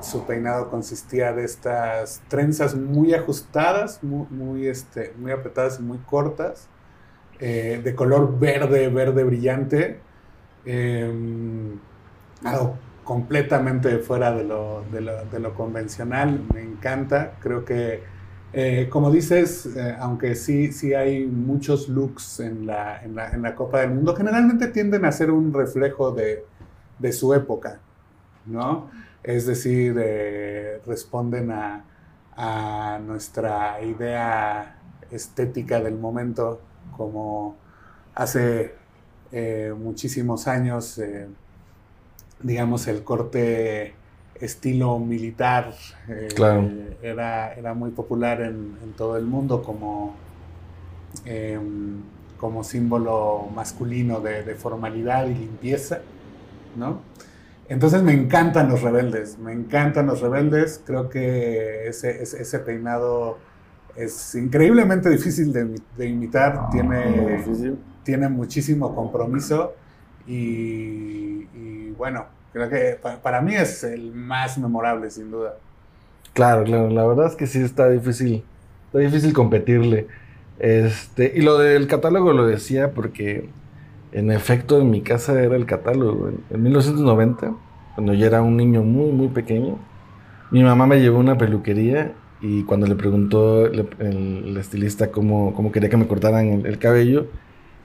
su 0.00 0.24
peinado 0.24 0.70
consistía 0.70 1.32
de 1.32 1.44
estas 1.44 2.22
trenzas 2.28 2.74
muy 2.74 3.12
ajustadas, 3.14 4.02
muy, 4.02 4.66
este, 4.66 5.12
muy 5.18 5.32
apretadas 5.32 5.78
y 5.78 5.82
muy 5.82 5.98
cortas 5.98 6.68
eh, 7.38 7.80
de 7.82 7.94
color 7.94 8.38
verde, 8.38 8.88
verde 8.88 9.24
brillante, 9.24 9.98
eh, 10.64 11.12
algo 12.44 12.76
completamente 13.04 13.98
fuera 13.98 14.32
de, 14.32 14.44
lo, 14.44 14.84
de 14.90 15.40
lo, 15.40 15.54
convencional, 15.54 16.42
me 16.54 16.62
encanta, 16.62 17.32
creo 17.40 17.64
que, 17.64 18.02
eh, 18.52 18.88
como 18.90 19.10
dices, 19.12 19.66
eh, 19.76 19.96
aunque 20.00 20.34
sí, 20.34 20.72
sí 20.72 20.92
hay 20.92 21.24
muchos 21.26 21.88
looks 21.88 22.40
en 22.40 22.66
la, 22.66 23.02
en, 23.02 23.14
la, 23.14 23.30
en 23.30 23.42
la, 23.42 23.54
Copa 23.54 23.80
del 23.80 23.90
Mundo, 23.90 24.16
generalmente 24.16 24.66
tienden 24.68 25.04
a 25.04 25.12
ser 25.12 25.30
un 25.30 25.52
reflejo 25.52 26.10
de, 26.10 26.44
de 26.98 27.12
su 27.12 27.32
época, 27.32 27.78
¿no? 28.46 28.90
Es 29.22 29.46
decir, 29.46 29.96
eh, 30.00 30.80
responden 30.84 31.52
a, 31.52 31.84
a 32.36 32.98
nuestra 32.98 33.80
idea 33.82 34.78
estética 35.10 35.80
del 35.80 35.96
momento 35.96 36.60
como 36.96 37.56
hace 38.14 38.74
muchísimos 39.78 40.48
años, 40.48 41.00
digamos, 42.42 42.88
el 42.88 43.04
corte 43.04 43.94
estilo 44.40 44.98
militar 44.98 45.74
eh, 46.08 46.28
claro. 46.34 46.68
era, 47.02 47.52
era, 47.54 47.74
muy 47.74 47.90
popular 47.90 48.40
en, 48.40 48.76
en, 48.82 48.92
todo 48.96 49.16
el 49.16 49.24
mundo 49.24 49.62
como, 49.62 50.14
em, 51.24 51.98
como 52.38 52.64
símbolo 52.64 53.48
masculino 53.54 54.20
de, 54.20 54.42
de, 54.42 54.54
formalidad 54.54 55.26
y 55.26 55.34
limpieza, 55.34 56.00
¿no? 56.76 57.02
Entonces 57.68 58.02
me 58.02 58.12
encantan 58.12 58.68
los 58.68 58.82
rebeldes, 58.82 59.38
me 59.38 59.52
encantan 59.52 60.06
los 60.06 60.20
rebeldes, 60.20 60.82
creo 60.84 61.08
que 61.08 61.86
ese, 61.86 62.22
ese, 62.22 62.42
ese 62.42 62.58
peinado 62.60 63.38
es 63.94 64.34
increíblemente 64.34 65.08
difícil 65.10 65.52
de, 65.52 65.76
de 65.96 66.06
imitar, 66.06 66.70
tiene, 66.70 67.36
difícil. 67.36 67.78
tiene 68.02 68.28
muchísimo 68.28 68.94
compromiso 68.94 69.74
y, 70.26 71.46
y 71.54 71.94
bueno, 71.96 72.26
creo 72.52 72.68
que 72.68 72.98
pa, 73.00 73.16
para 73.22 73.40
mí 73.40 73.54
es 73.54 73.84
el 73.84 74.12
más 74.12 74.58
memorable 74.58 75.10
sin 75.10 75.30
duda. 75.30 75.54
Claro, 76.32 76.64
claro, 76.64 76.90
la 76.90 77.06
verdad 77.06 77.26
es 77.26 77.36
que 77.36 77.46
sí 77.46 77.60
está 77.60 77.88
difícil, 77.88 78.44
está 78.86 78.98
difícil 78.98 79.32
competirle. 79.32 80.06
Este, 80.58 81.32
y 81.34 81.40
lo 81.40 81.58
del 81.58 81.86
catálogo 81.86 82.32
lo 82.32 82.46
decía 82.46 82.92
porque 82.92 83.48
en 84.12 84.30
efecto 84.30 84.80
en 84.80 84.90
mi 84.90 85.00
casa 85.00 85.40
era 85.42 85.56
el 85.56 85.66
catálogo. 85.66 86.28
En, 86.28 86.44
en 86.50 86.62
1990, 86.62 87.54
cuando 87.94 88.14
yo 88.14 88.26
era 88.26 88.42
un 88.42 88.56
niño 88.56 88.82
muy, 88.82 89.10
muy 89.10 89.28
pequeño, 89.28 89.78
mi 90.50 90.62
mamá 90.62 90.86
me 90.86 91.00
llevó 91.00 91.18
a 91.18 91.20
una 91.20 91.38
peluquería 91.38 92.12
y 92.40 92.64
cuando 92.64 92.86
le 92.86 92.94
preguntó 92.94 93.66
el, 93.66 93.86
el 93.98 94.56
estilista 94.56 95.10
cómo, 95.10 95.54
cómo, 95.54 95.72
quería 95.72 95.90
que 95.90 95.96
me 95.96 96.08
cortaran 96.08 96.46
el, 96.46 96.66
el, 96.66 96.78
cabello, 96.78 97.26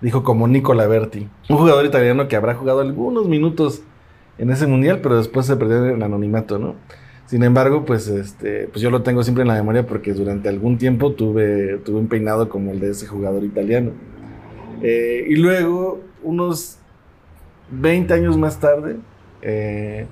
dijo 0.01 0.23
como 0.23 0.47
Nicola 0.47 0.87
Berti, 0.87 1.27
un 1.49 1.57
jugador 1.57 1.85
italiano 1.85 2.27
que 2.27 2.35
habrá 2.35 2.55
jugado 2.55 2.79
algunos 2.79 3.27
minutos 3.27 3.81
en 4.37 4.49
ese 4.49 4.67
mundial, 4.67 4.99
pero 5.01 5.17
después 5.17 5.45
se 5.45 5.55
perdió 5.55 5.85
el 5.85 6.03
anonimato, 6.03 6.59
¿no? 6.59 6.75
Sin 7.25 7.43
embargo, 7.43 7.85
pues, 7.85 8.07
este, 8.07 8.67
pues 8.67 8.81
yo 8.81 8.91
lo 8.91 9.01
tengo 9.01 9.23
siempre 9.23 9.41
en 9.41 9.47
la 9.47 9.55
memoria 9.55 9.87
porque 9.87 10.13
durante 10.13 10.47
algún 10.47 10.77
tiempo 10.77 11.13
tuve, 11.13 11.79
tuve 11.79 11.99
un 11.99 12.07
peinado 12.07 12.49
como 12.49 12.71
el 12.71 12.79
de 12.79 12.91
ese 12.91 13.07
jugador 13.07 13.43
italiano. 13.43 13.91
Eh, 14.83 15.25
y 15.29 15.35
luego, 15.35 16.01
unos 16.21 16.77
20 17.71 18.13
años 18.13 18.37
más 18.37 18.59
tarde, 18.59 18.97
eh, 19.41 20.05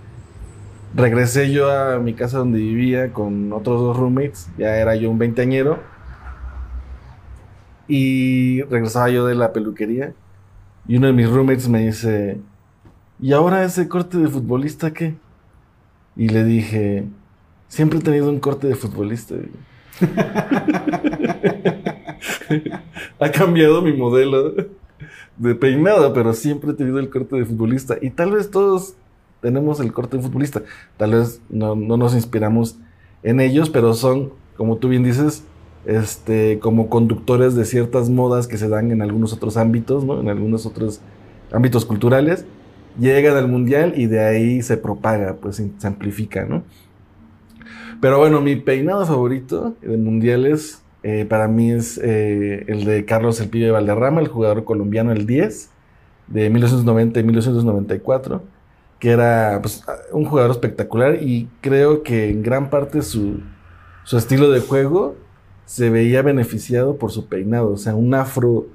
regresé 0.95 1.51
yo 1.51 1.71
a 1.71 1.99
mi 1.99 2.13
casa 2.13 2.39
donde 2.39 2.57
vivía 2.59 3.13
con 3.13 3.53
otros 3.53 3.79
dos 3.79 3.97
roommates, 3.97 4.49
ya 4.57 4.77
era 4.77 4.95
yo 4.95 5.11
un 5.11 5.19
veinteañero, 5.19 5.79
y 7.87 8.63
regresaba 8.63 9.09
yo 9.09 9.27
de 9.27 9.35
la 9.35 9.53
peluquería, 9.53 10.13
y 10.87 10.97
uno 10.97 11.07
de 11.07 11.13
mis 11.13 11.29
roommates 11.29 11.69
me 11.69 11.85
dice, 11.85 12.39
¿y 13.19 13.33
ahora 13.33 13.63
ese 13.63 13.87
corte 13.87 14.17
de 14.17 14.27
futbolista 14.27 14.93
qué? 14.93 15.15
Y 16.15 16.29
le 16.29 16.43
dije, 16.43 17.05
siempre 17.67 17.99
he 17.99 18.01
tenido 18.01 18.29
un 18.29 18.39
corte 18.39 18.67
de 18.67 18.75
futbolista. 18.75 19.35
ha 23.19 23.31
cambiado 23.31 23.81
mi 23.81 23.93
modelo 23.93 24.53
de 25.37 25.55
peinado, 25.55 26.13
pero 26.13 26.33
siempre 26.33 26.71
he 26.71 26.73
tenido 26.73 26.99
el 26.99 27.09
corte 27.09 27.35
de 27.35 27.45
futbolista. 27.45 27.97
Y 28.01 28.11
tal 28.11 28.31
vez 28.31 28.51
todos 28.51 28.95
tenemos 29.41 29.79
el 29.79 29.91
corte 29.91 30.17
de 30.17 30.23
futbolista. 30.23 30.61
Tal 30.97 31.11
vez 31.11 31.41
no, 31.49 31.75
no, 31.75 31.97
nos 31.97 32.15
inspiramos 32.15 32.77
en 33.23 33.39
ellos, 33.39 33.69
pero 33.69 33.93
son, 33.93 34.31
como 34.57 34.77
tú 34.77 34.89
bien 34.89 35.03
dices, 35.03 35.43
este, 35.85 36.59
como 36.59 36.89
conductores 36.89 37.55
de 37.55 37.65
ciertas 37.65 38.09
modas 38.09 38.47
que 38.47 38.57
se 38.57 38.69
dan 38.69 38.91
en 38.91 39.01
algunos 39.01 39.33
otros 39.33 39.57
ámbitos, 39.57 40.05
¿no? 40.05 40.21
En 40.21 40.29
algunos 40.29 40.65
otros 40.65 41.01
ámbitos 41.51 41.85
culturales. 41.85 42.45
Llegan 42.99 43.35
al 43.35 43.47
mundial 43.47 43.93
y 43.95 44.07
de 44.07 44.19
ahí 44.19 44.61
se 44.61 44.77
propaga, 44.77 45.35
pues 45.35 45.55
se 45.55 45.87
amplifica, 45.87 46.45
¿no? 46.45 46.63
Pero 48.01 48.19
bueno, 48.19 48.41
mi 48.41 48.55
peinado 48.55 49.05
favorito 49.05 49.75
de 49.81 49.97
mundiales 49.97 50.83
eh, 51.03 51.25
para 51.25 51.47
mí 51.47 51.71
es 51.71 51.97
eh, 51.97 52.65
el 52.67 52.85
de 52.85 53.05
Carlos 53.05 53.39
El 53.39 53.49
Pibe 53.49 53.71
Valderrama, 53.71 54.21
el 54.21 54.27
jugador 54.27 54.63
colombiano, 54.63 55.11
el 55.11 55.25
10, 55.25 55.69
de 56.27 56.49
1990 56.49 57.19
y 57.19 57.23
1994 57.23 58.43
que 59.03 59.09
era 59.09 59.59
pues, 59.61 59.83
un 60.13 60.23
jugador 60.23 60.51
espectacular 60.51 61.21
y 61.21 61.49
creo 61.59 62.03
que 62.03 62.29
en 62.29 62.41
gran 62.41 62.69
parte 62.69 63.01
su, 63.01 63.41
su, 64.05 64.17
estilo 64.17 64.49
de 64.49 64.61
juego 64.61 65.17
se 65.65 65.89
veía 65.89 66.21
beneficiado 66.21 66.95
por 66.95 67.11
su 67.11 67.27
peinado, 67.27 67.73
o 67.73 67.75
sea, 67.75 67.95
un 67.95 68.13
afro 68.13 68.67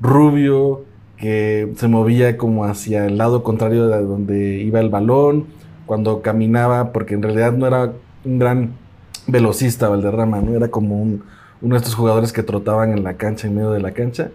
rubio 0.00 0.84
que 1.20 1.72
se 1.76 1.88
movía 1.88 2.36
como 2.36 2.64
hacia 2.64 3.06
el 3.06 3.18
lado 3.18 3.42
contrario 3.42 3.88
de 3.88 4.02
donde 4.02 4.58
iba 4.58 4.80
el 4.80 4.90
balón, 4.90 5.46
cuando 5.86 6.22
caminaba, 6.22 6.92
porque 6.92 7.14
en 7.14 7.22
realidad 7.22 7.52
no 7.52 7.66
era 7.66 7.92
un 8.24 8.38
gran 8.38 8.72
velocista 9.26 9.88
Valderrama, 9.88 10.40
¿no? 10.40 10.54
Era 10.54 10.68
como 10.68 11.00
un, 11.00 11.24
uno 11.62 11.74
de 11.74 11.78
estos 11.78 11.94
jugadores 11.94 12.32
que 12.32 12.42
trotaban 12.42 12.92
en 12.92 13.04
la 13.04 13.14
cancha, 13.14 13.48
en 13.48 13.54
medio 13.54 13.70
de 13.70 13.80
la 13.80 13.92
cancha 13.92 14.30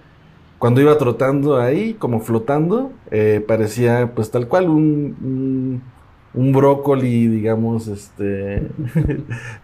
cuando 0.63 0.79
iba 0.79 0.97
trotando 0.97 1.59
ahí, 1.59 1.93
como 1.95 2.21
flotando, 2.21 2.93
eh, 3.11 3.43
parecía 3.45 4.13
pues 4.15 4.31
tal 4.31 4.47
cual 4.47 4.69
un, 4.69 5.17
un, 5.21 5.81
un 6.33 6.53
brócoli, 6.53 7.27
digamos, 7.27 7.89
este, 7.89 8.69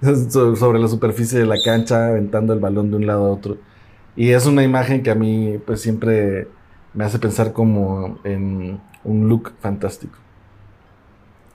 sobre 0.58 0.78
la 0.78 0.90
superficie 0.90 1.40
de 1.40 1.46
la 1.46 1.56
cancha, 1.64 2.10
aventando 2.10 2.52
el 2.52 2.60
balón 2.60 2.92
de 2.92 2.98
un 2.98 3.08
lado 3.08 3.28
a 3.28 3.32
otro. 3.32 3.56
Y 4.18 4.32
es 4.32 4.46
una 4.46 4.62
imagen 4.62 5.02
que 5.02 5.10
a 5.10 5.16
mí 5.16 5.58
pues 5.66 5.80
siempre 5.80 6.50
me 6.94 7.06
hace 7.06 7.20
pensar 7.20 7.54
como 7.54 8.20
en 8.24 8.80
un 9.04 9.30
look 9.30 9.54
fantástico. 9.60 10.18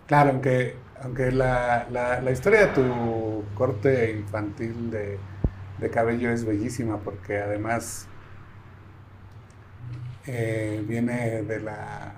Claro, 0.07 0.31
aunque, 0.31 0.77
aunque 1.03 1.33
la, 1.33 1.87
la, 1.91 2.21
la 2.21 2.31
historia 2.31 2.67
de 2.67 2.73
tu 2.75 3.45
corte 3.55 4.13
infantil 4.13 4.91
de, 4.91 5.19
de 5.79 5.91
cabello 5.91 6.31
es 6.31 6.45
bellísima, 6.45 6.99
porque 6.99 7.39
además 7.41 8.07
eh, 10.27 10.85
viene 10.87 11.43
de 11.43 11.61
la, 11.61 12.15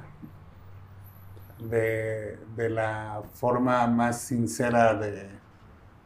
de, 1.59 2.39
de, 2.57 2.71
la 2.71 3.23
forma 3.35 3.87
más 3.87 4.21
sincera 4.21 4.95
de, 4.95 5.29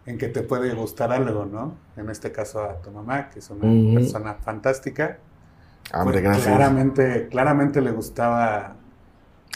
en 0.06 0.16
que 0.18 0.28
te 0.28 0.42
puede 0.42 0.74
gustar 0.74 1.12
algo, 1.12 1.44
¿no? 1.44 1.74
En 1.96 2.08
este 2.08 2.32
caso 2.32 2.62
a 2.62 2.80
tu 2.80 2.90
mamá, 2.90 3.28
que 3.28 3.40
es 3.40 3.50
una 3.50 3.64
uh 3.66 3.68
-huh. 3.68 3.94
persona 3.94 4.34
fantástica. 4.34 5.18
Hombre, 5.92 6.20
gracias. 6.20 6.46
Claramente, 6.46 7.28
claramente 7.28 7.80
le 7.80 7.90
gustaba, 7.90 8.76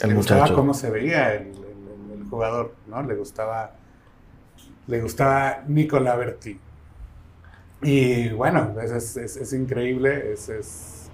el 0.01 0.09
le 0.09 0.15
muchacho. 0.15 0.39
gustaba 0.39 0.55
cómo 0.55 0.73
se 0.73 0.89
veía 0.89 1.33
el, 1.33 1.47
el, 1.47 2.21
el, 2.21 2.29
jugador, 2.29 2.75
¿no? 2.87 3.01
Le 3.03 3.15
gustaba, 3.15 3.71
le 4.87 5.01
gustaba 5.01 5.63
Nicola 5.67 6.15
Berti. 6.15 6.59
Y 7.81 8.29
bueno, 8.29 8.73
es, 8.81 9.15
es, 9.15 9.37
es 9.37 9.53
increíble, 9.53 10.33
es, 10.33 10.49
es 10.49 11.09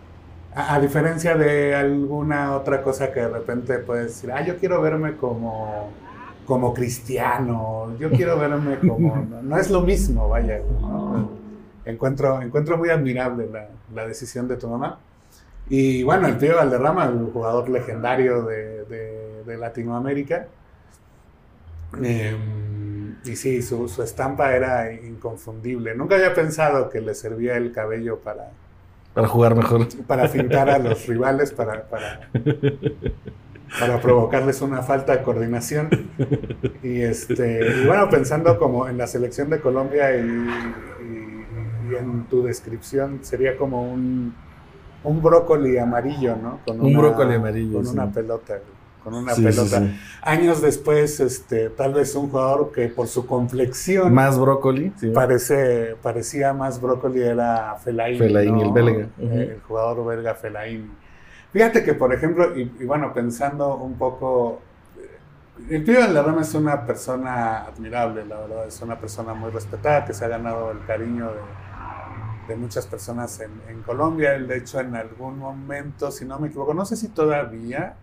A, 0.55 0.79
diferencia 0.79 1.35
de 1.35 1.75
alguna 1.75 2.55
otra 2.55 2.81
cosa 2.81 3.11
que 3.11 3.19
de 3.19 3.27
repente 3.27 3.79
puedes 3.79 4.07
decir, 4.07 4.31
ah, 4.31 4.41
yo 4.41 4.57
quiero 4.57 4.81
verme 4.81 5.17
como, 5.17 5.89
como 6.45 6.73
cristiano, 6.73 7.95
yo 7.99 8.09
quiero 8.09 8.37
verme 8.37 8.79
como... 8.79 9.27
No, 9.43 9.57
es 9.57 9.69
lo 9.69 9.81
mismo, 9.81 10.29
vaya. 10.29 10.61
Encuentro, 11.83 12.41
encuentro 12.41 12.77
muy 12.77 12.89
admirable 12.89 13.49
la, 13.93 14.05
decisión 14.05 14.47
de 14.47 14.55
tu 14.55 14.67
mamá. 14.69 14.99
Y 15.73 16.03
bueno, 16.03 16.27
el 16.27 16.37
tío 16.37 16.57
Valderrama, 16.57 17.05
el 17.05 17.31
jugador 17.31 17.69
legendario 17.69 18.43
de, 18.43 19.55
Latinoamérica. 19.57 20.47
Em, 22.03 23.15
y 23.23 23.35
sí, 23.37 23.61
su, 23.61 23.87
su, 23.87 24.03
estampa 24.03 24.53
era 24.53 24.91
inconfundible. 24.91 25.95
Nunca 25.95 26.15
había 26.15 26.33
pensado 26.33 26.89
que 26.89 26.99
le 26.99 27.15
servía 27.15 27.55
el 27.55 27.71
cabello 27.71 28.19
para, 28.19 28.49
para 29.13 29.29
jugar 29.29 29.55
mejor. 29.55 29.87
Para 30.07 30.27
fintar 30.27 30.69
a 30.69 30.77
los 30.77 31.07
rivales, 31.07 31.53
para, 31.53 31.83
para, 31.83 32.29
para, 33.79 34.01
provocarles 34.01 34.61
una 34.61 34.81
falta 34.81 35.15
de 35.15 35.23
coordinación. 35.23 35.89
Y, 36.83 36.99
este, 37.01 37.81
y 37.81 37.85
bueno, 37.85 38.09
pensando 38.09 38.59
como 38.59 38.89
en 38.89 38.97
la 38.97 39.07
selección 39.07 39.49
de 39.49 39.61
Colombia 39.61 40.17
y, 40.17 40.21
en 41.97 42.25
tu 42.29 42.43
descripción, 42.43 43.19
sería 43.21 43.55
como 43.55 43.83
un, 43.83 44.33
un 45.03 45.21
brócoli 45.21 45.77
amarillo, 45.77 46.35
¿no? 46.35 46.59
Con 46.65 46.81
un 46.81 46.95
brócoli 46.95 47.35
amarillo. 47.35 47.81
Con 47.81 47.87
una 47.87 48.11
pelota 48.11 48.59
con 49.03 49.15
una 49.15 49.33
pelota. 49.33 49.83
Años 50.21 50.61
después, 50.61 51.19
este, 51.19 51.69
tal 51.69 51.93
vez 51.93 52.15
un 52.15 52.29
jugador 52.29 52.71
que 52.71 52.87
por 52.87 53.07
su 53.07 53.25
complexión... 53.25 54.13
Más 54.13 54.39
brócoli. 54.39 54.91
Parece, 55.13 55.95
parecía 56.01 56.53
más 56.53 56.79
brócoli 56.79 57.21
era 57.21 57.75
Felaín. 57.75 58.19
Felaín, 58.19 58.59
el 58.59 58.71
belga. 58.71 59.07
El 59.19 59.61
jugador 59.67 60.05
belga 60.05 60.35
Felaín. 60.35 60.91
Fíjate 61.51 61.83
que, 61.83 61.93
por 61.93 62.13
ejemplo, 62.13 62.57
y, 62.57 62.65
bueno, 62.85 63.13
pensando 63.13 63.75
un 63.75 63.95
poco... 63.95 64.61
Eh, 64.97 65.75
el 65.75 65.83
Pío 65.83 65.99
Rama 66.01 66.41
es 66.41 66.53
una 66.53 66.85
persona 66.85 67.65
admirable, 67.65 68.25
la 68.25 68.39
verdad. 68.41 68.67
Es 68.67 68.81
una 68.81 68.99
persona 68.99 69.33
muy 69.33 69.49
respetada, 69.49 70.05
que 70.05 70.13
se 70.13 70.25
ha 70.25 70.27
ganado 70.27 70.71
el 70.71 70.85
cariño 70.85 71.25
de, 71.31 71.39
de 72.51 72.57
muchas 72.57 72.87
personas 72.87 73.39
en, 73.39 73.51
en 73.69 73.81
Colombia. 73.81 74.35
Él, 74.35 74.47
de 74.47 74.57
hecho, 74.57 74.79
en 74.79 74.95
algún 74.95 75.39
momento, 75.39 76.11
si 76.11 76.25
no 76.25 76.39
me 76.39 76.47
equivoco, 76.47 76.73
no 76.73 76.85
sé 76.85 76.95
si 76.95 77.09
todavía 77.09 77.95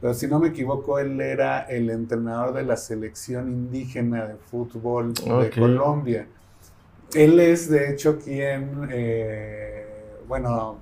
pero 0.00 0.14
si 0.14 0.28
no 0.28 0.38
me 0.38 0.48
equivoco, 0.48 0.98
él 0.98 1.20
era 1.20 1.62
el 1.62 1.90
entrenador 1.90 2.54
de 2.54 2.62
la 2.62 2.76
selección 2.76 3.50
indígena 3.50 4.26
de 4.26 4.36
fútbol 4.36 5.12
de 5.14 5.50
Colombia. 5.50 6.26
Él 7.14 7.40
es, 7.40 7.68
de 7.68 7.90
hecho, 7.90 8.18
quien, 8.18 8.88
eh, 8.92 9.86
bueno, 10.28 10.78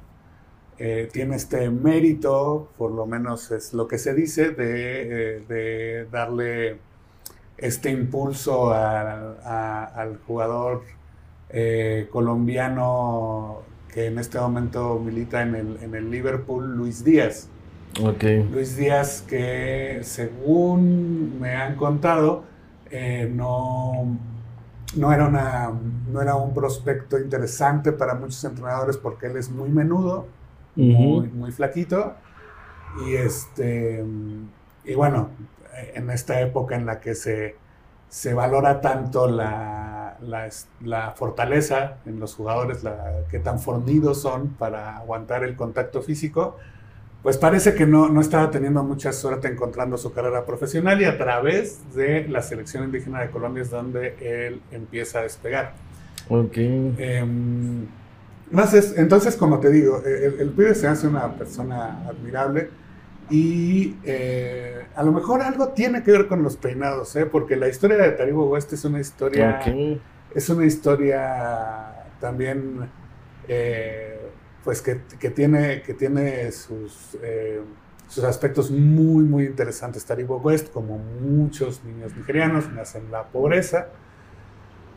eh, 0.78 1.08
tiene 1.10 1.36
este 1.36 1.70
mérito, 1.70 2.68
por 2.76 2.90
lo 2.90 3.06
menos 3.06 3.50
es 3.52 3.72
lo 3.72 3.88
que 3.88 3.96
se 3.96 4.12
dice, 4.12 4.50
de, 4.50 5.44
eh, 5.48 6.08
darle 6.10 6.78
este 7.56 7.90
impulso 7.90 8.70
al 8.74 10.18
jugador 10.26 10.82
colombiano 12.10 13.62
que 13.96 14.06
en 14.08 14.18
este 14.18 14.38
momento 14.38 14.98
milita 14.98 15.40
en 15.40 15.54
el, 15.54 15.78
en 15.80 15.94
el 15.94 16.10
Liverpool, 16.10 16.76
Luis 16.76 17.02
Díaz. 17.02 17.48
Luis 18.52 18.76
Díaz, 18.76 19.24
que 19.26 20.00
según 20.02 21.40
me 21.40 21.54
han 21.54 21.76
contado, 21.76 22.44
eh, 22.90 23.30
no, 23.32 24.18
no, 24.96 25.12
era 25.12 25.26
una, 25.26 25.72
no 26.12 26.20
era 26.20 26.34
un 26.34 26.52
prospecto 26.52 27.18
interesante 27.18 27.92
para 27.92 28.14
muchos 28.14 28.44
entrenadores 28.44 28.98
porque 28.98 29.28
él 29.28 29.38
es 29.38 29.50
muy 29.50 29.70
menudo, 29.70 30.26
muy, 30.74 31.28
muy, 31.28 31.52
flaquito. 31.52 32.16
Y, 33.06 33.14
este, 33.14 34.04
y 34.84 34.94
bueno, 34.94 35.30
en 35.94 36.10
esta 36.10 36.38
época 36.42 36.76
en 36.76 36.84
la 36.84 37.00
que 37.00 37.14
se, 37.14 37.56
se 38.10 38.34
valora 38.34 38.82
tanto 38.82 39.26
la, 39.26 39.95
la, 40.20 41.10
fortaleza 41.12 41.98
en 42.06 42.20
los 42.20 42.34
jugadores, 42.34 42.82
la, 42.82 43.24
qué 43.30 43.38
tan 43.38 43.60
fornidos 43.60 44.20
son 44.20 44.48
para 44.48 44.96
aguantar 44.96 45.44
el 45.44 45.56
contacto 45.56 46.02
físico, 46.02 46.56
pues 47.22 47.38
parece 47.38 47.74
que 47.74 47.86
no, 47.86 48.08
no, 48.08 48.20
estaba 48.20 48.50
teniendo 48.50 48.84
mucha 48.84 49.12
suerte 49.12 49.48
encontrando 49.48 49.98
su 49.98 50.12
carrera 50.12 50.44
profesional 50.44 51.00
y 51.00 51.04
a 51.06 51.18
través 51.18 51.94
de 51.94 52.28
la 52.28 52.42
selección 52.42 52.84
indígena 52.84 53.20
de 53.20 53.30
Colombia 53.30 53.62
es 53.62 53.70
donde 53.70 54.14
él 54.20 54.60
empieza 54.70 55.20
a 55.20 55.22
despegar. 55.22 55.74
Ok. 56.28 56.56
Em, 56.56 57.86
entonces, 58.96 59.36
como 59.36 59.58
te 59.58 59.70
digo, 59.70 60.02
el, 60.04 60.40
el, 60.40 60.50
pibe 60.50 60.74
se 60.74 60.86
hace 60.86 61.08
una 61.08 61.32
persona 61.34 62.06
admirable 62.08 62.70
y 63.28 63.96
eh, 64.04 64.86
a 64.94 65.02
lo 65.02 65.12
mejor 65.12 65.42
algo 65.42 65.68
tiene 65.68 66.02
que 66.02 66.12
ver 66.12 66.28
con 66.28 66.42
los 66.42 66.56
peinados, 66.56 67.16
¿eh? 67.16 67.26
porque 67.26 67.56
la 67.56 67.68
historia 67.68 67.96
de 67.96 68.12
Taribo 68.12 68.48
West 68.48 68.72
es 68.72 68.84
una 68.84 69.00
historia, 69.00 69.60
es 70.34 70.48
una 70.48 70.64
historia 70.64 72.06
también... 72.20 72.88
Eh, 73.48 74.12
pues 74.64 74.82
que, 74.82 74.96
tiene, 75.30 75.82
que 75.82 75.94
tiene 75.94 76.50
sus, 76.50 77.16
sus 78.08 78.24
aspectos 78.24 78.68
muy, 78.68 79.22
muy 79.22 79.44
interesantes. 79.44 80.04
Taribo 80.04 80.38
West, 80.38 80.72
como 80.72 80.98
muchos 80.98 81.84
niños 81.84 82.16
nigerianos, 82.16 82.68
nace 82.72 82.98
en 82.98 83.12
la 83.12 83.22
pobreza. 83.22 83.90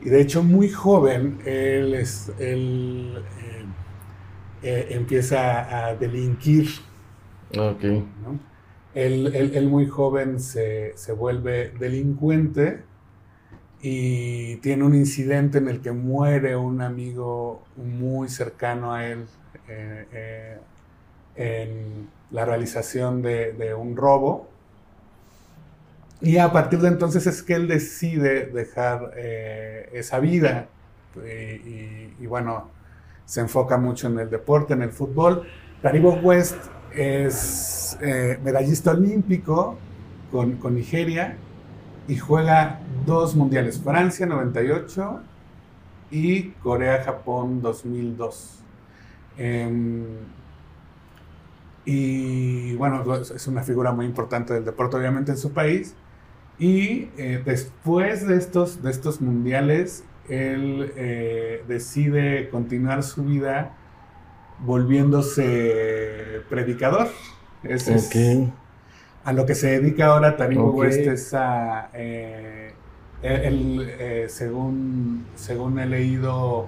Y 0.02 0.10
de 0.10 0.22
hecho, 0.22 0.42
muy 0.42 0.70
joven, 0.70 1.38
él, 1.46 1.94
es, 1.94 2.32
él 2.40 3.24
empieza 4.64 5.90
a 5.90 5.94
delinquir. 5.94 6.89
Ok. 7.58 7.84
Él, 8.96 9.68
muy 9.70 9.88
joven 9.88 10.40
se, 10.40 10.94
se 10.96 11.14
vuelve 11.14 11.72
delincuente 11.80 12.84
y 13.82 14.58
tiene 14.58 14.84
un 14.84 14.94
incidente 14.94 15.60
en 15.60 15.70
el 15.70 15.82
que 15.82 15.92
muere 15.92 16.56
un 16.56 16.82
amigo 16.82 17.64
muy 17.78 18.28
cercano 18.28 18.94
a 18.94 19.06
él 19.08 19.26
eh, 19.68 20.06
eh, 20.12 20.58
en 21.36 22.10
la 22.32 22.44
realización 22.44 23.22
de, 23.22 23.74
un 23.78 23.96
robo. 23.96 24.50
Y 26.22 26.38
a 26.38 26.52
partir 26.52 26.80
de 26.80 26.90
entonces 26.90 27.26
es 27.28 27.42
que 27.42 27.54
él 27.54 27.68
decide 27.68 28.48
dejar 28.48 29.14
eh, 29.16 29.90
esa 29.94 30.20
vida 30.20 30.68
y, 31.16 32.26
bueno, 32.28 32.70
se 33.26 33.42
enfoca 33.42 33.78
mucho 33.78 34.08
en 34.08 34.20
el 34.20 34.30
deporte, 34.30 34.74
en 34.74 34.82
el 34.82 34.92
fútbol. 34.92 35.48
Taribo 35.82 36.14
West 36.16 36.58
es 36.96 37.98
medallista 38.44 38.92
olímpico 38.92 39.78
con, 40.32 40.54
con, 40.58 40.76
Nigeria 40.76 41.38
y 42.08 42.18
juega 42.18 42.80
dos 43.06 43.36
mundiales, 43.36 43.80
Francia 43.80 44.26
98 44.26 45.22
y 46.12 46.50
Corea-Japón 46.64 47.62
2002. 47.62 48.60
Em, 49.38 50.06
y 51.86 52.76
bueno, 52.76 53.04
pues, 53.04 53.32
es 53.32 53.48
una 53.48 53.64
figura 53.64 53.92
muy 53.92 54.06
importante 54.06 54.54
del 54.54 54.66
deporte, 54.66 54.98
obviamente, 54.98 55.32
en 55.32 55.38
su 55.38 55.54
país. 55.54 55.96
Y 56.60 57.10
eh, 57.18 57.42
después 57.44 58.28
de 58.28 58.36
estos, 58.36 58.84
de 58.84 58.92
estos 58.92 59.22
mundiales, 59.22 60.04
él 60.28 60.92
eh, 60.96 61.64
decide 61.68 62.50
continuar 62.50 63.02
su 63.02 63.24
vida 63.24 63.76
volviéndose 64.62 66.42
predicador. 66.50 67.10
Es, 67.64 67.90
a 69.24 69.34
lo 69.34 69.46
que 69.46 69.54
se 69.54 69.80
dedica 69.80 70.08
ahora 70.08 70.38
Taribo 70.38 70.72
West 70.72 71.00
es 71.00 71.34
a. 71.34 71.90
Eh, 71.94 72.74
él, 73.22 74.26
según, 74.30 75.26
según 75.36 75.78
he 75.80 75.86
leído, 75.86 76.68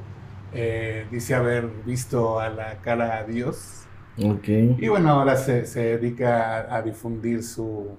eh, 0.53 1.05
dice 1.09 1.33
haber 1.33 1.67
visto 1.85 2.39
a 2.39 2.49
la 2.49 2.81
cara 2.81 3.19
a 3.19 3.23
Dios. 3.23 3.85
Y 4.17 4.87
bueno, 4.89 5.11
ahora 5.11 5.37
se, 5.37 5.63
dedica 5.79 6.75
a, 6.75 6.81
difundir 6.81 7.43
su, 7.43 7.97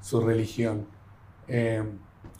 su 0.00 0.20
religión. 0.20 0.86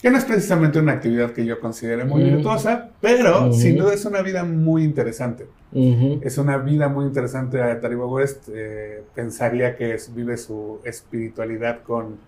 Que 0.04 0.10
no 0.10 0.18
es 0.18 0.26
precisamente 0.26 0.78
una 0.78 0.92
actividad 0.92 1.30
que 1.30 1.46
yo 1.46 1.58
considere 1.58 2.04
muy 2.04 2.24
virtuosa, 2.24 2.90
pero 3.00 3.54
sin 3.54 3.78
duda 3.78 3.94
es 3.94 4.04
una 4.04 4.20
vida 4.20 4.44
muy 4.44 4.84
interesante. 4.84 5.46
Es 5.72 6.36
una 6.36 6.58
vida 6.58 6.90
muy 6.90 7.06
interesante 7.06 7.62
a 7.62 7.80
Taribo 7.80 8.06
West. 8.08 8.50
Eh, 8.52 9.02
pensaría 9.14 9.76
que 9.76 9.96
vive 10.14 10.36
su 10.36 10.78
espiritualidad 10.84 11.82
con 11.82 12.18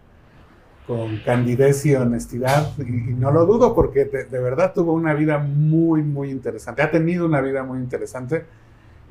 con 0.87 1.19
candidez 1.19 1.85
y 1.85 1.95
honestidad, 1.97 2.73
y, 2.79 3.13
no 3.13 3.31
lo 3.31 3.45
dudo 3.45 3.75
porque 3.75 4.07
de, 4.07 4.39
verdad 4.41 4.73
tuvo 4.73 4.95
una 4.95 5.13
vida 5.13 5.37
muy, 5.37 6.03
muy 6.03 6.31
interesante, 6.31 6.81
ha 6.81 6.91
tenido 6.91 7.27
una 7.27 7.43
vida 7.43 7.63
muy 7.63 7.81
interesante, 7.81 8.45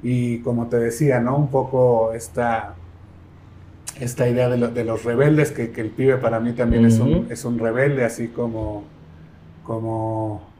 y 0.01 0.39
como 0.39 0.69
te 0.69 0.78
decía, 0.78 1.19
¿no? 1.19 1.38
Un 1.38 1.51
poco 1.51 2.13
esta, 2.13 2.75
esta 3.99 4.27
idea 4.27 4.49
de, 4.49 4.84
los 4.84 5.03
rebeldes, 5.03 5.51
que, 5.51 5.71
el 5.75 5.89
pibe 5.89 6.17
para 6.17 6.39
mí 6.39 6.53
también 6.53 6.86
es, 6.86 6.99
un, 6.99 7.27
es 7.29 7.45
un 7.45 7.60
rebelde, 7.60 8.03
así 8.03 8.27
como, 8.27 8.84
como 9.63 10.55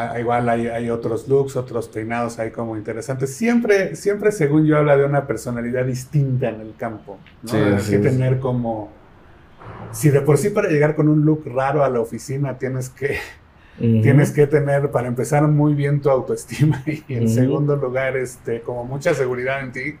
Ah, 0.00 0.20
igual 0.20 0.48
hay, 0.48 0.66
hay, 0.68 0.90
otros 0.90 1.28
looks, 1.28 1.56
otros 1.56 1.88
peinados 1.88 2.38
ahí 2.38 2.50
como 2.50 2.76
interesantes. 2.76 3.34
Siempre, 3.34 3.96
siempre, 3.96 4.32
según 4.32 4.66
yo, 4.66 4.76
habla 4.76 4.96
de 4.96 5.04
una 5.04 5.26
personalidad 5.26 5.86
distinta 5.86 6.50
en 6.50 6.60
el 6.60 6.74
campo. 6.76 7.18
¿no? 7.42 7.52
Hay 7.52 7.82
que 7.82 7.98
tener 7.98 8.38
como... 8.38 8.90
Si 9.90 10.10
de 10.10 10.20
por 10.20 10.38
sí 10.38 10.50
para 10.50 10.68
llegar 10.68 10.94
con 10.94 11.08
un 11.08 11.24
look 11.24 11.44
raro 11.46 11.82
a 11.82 11.88
la 11.88 12.00
oficina 12.00 12.58
tienes 12.58 12.90
que, 12.90 13.18
tienes 13.78 14.30
que 14.30 14.46
tener, 14.46 14.90
para 14.90 15.08
empezar, 15.08 15.42
muy 15.48 15.74
bien 15.74 16.00
tu 16.00 16.10
autoestima 16.10 16.82
y 16.86 17.02
en 17.14 17.28
segundo 17.28 17.74
lugar, 17.76 18.16
este, 18.16 18.60
como 18.60 18.84
mucha 18.84 19.14
seguridad 19.14 19.62
en 19.62 19.72
ti. 19.72 19.94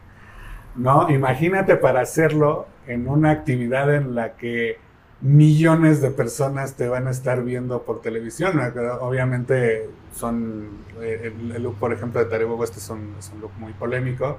¿No? 0.78 1.10
Imagínate 1.10 1.76
para 1.76 2.00
hacerlo 2.00 2.66
en 2.86 3.08
una 3.08 3.30
actividad 3.30 3.94
en 3.94 4.14
la 4.14 4.34
que 4.36 4.78
millones 5.20 6.00
de 6.00 6.10
personas 6.10 6.76
te 6.76 6.88
van 6.88 7.08
a 7.08 7.10
estar 7.10 7.42
viendo 7.42 7.82
por 7.82 8.00
televisión. 8.00 8.60
Obviamente 9.00 9.90
son, 10.14 10.68
eh, 11.02 11.32
el, 11.54 11.62
look, 11.62 11.76
por 11.78 11.92
ejemplo, 11.92 12.20
de 12.20 12.30
Taribo 12.30 12.54
West 12.54 12.76
es 12.76 12.88
un, 12.88 13.14
look 13.40 13.50
muy 13.58 13.72
polémico. 13.72 14.38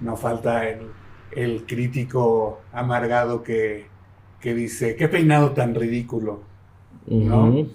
No 0.00 0.16
falta 0.16 0.64
el, 0.68 1.64
crítico 1.66 2.60
amargado 2.72 3.42
que, 3.42 3.86
dice, 4.42 4.96
qué 4.96 5.08
peinado 5.08 5.50
tan 5.50 5.74
ridículo, 5.74 6.40
¿no? 7.06 7.66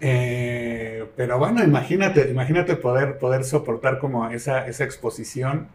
Eh, 0.00 1.06
pero 1.16 1.38
bueno, 1.38 1.62
imagínate, 1.62 2.30
imagínate 2.30 2.76
poder, 2.76 3.18
poder 3.18 3.44
soportar 3.44 3.98
como 3.98 4.28
esa, 4.30 4.66
esa 4.66 4.84
exposición 4.84 5.68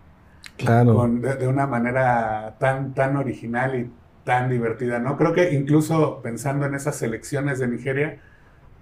claro. 0.60 1.08
de, 1.08 1.36
de, 1.36 1.48
una 1.48 1.66
manera 1.66 2.56
tan, 2.60 2.94
tan 2.94 3.18
original 3.18 3.80
y 3.80 3.90
tan 4.24 4.50
divertida, 4.50 5.00
¿no? 5.00 5.18
Creo 5.18 5.34
que 5.34 5.54
incluso 5.54 6.22
pensando 6.22 6.66
en 6.66 6.76
esas 6.76 6.98
selecciones 6.98 7.58
de 7.58 7.68
Nigeria, 7.68 8.20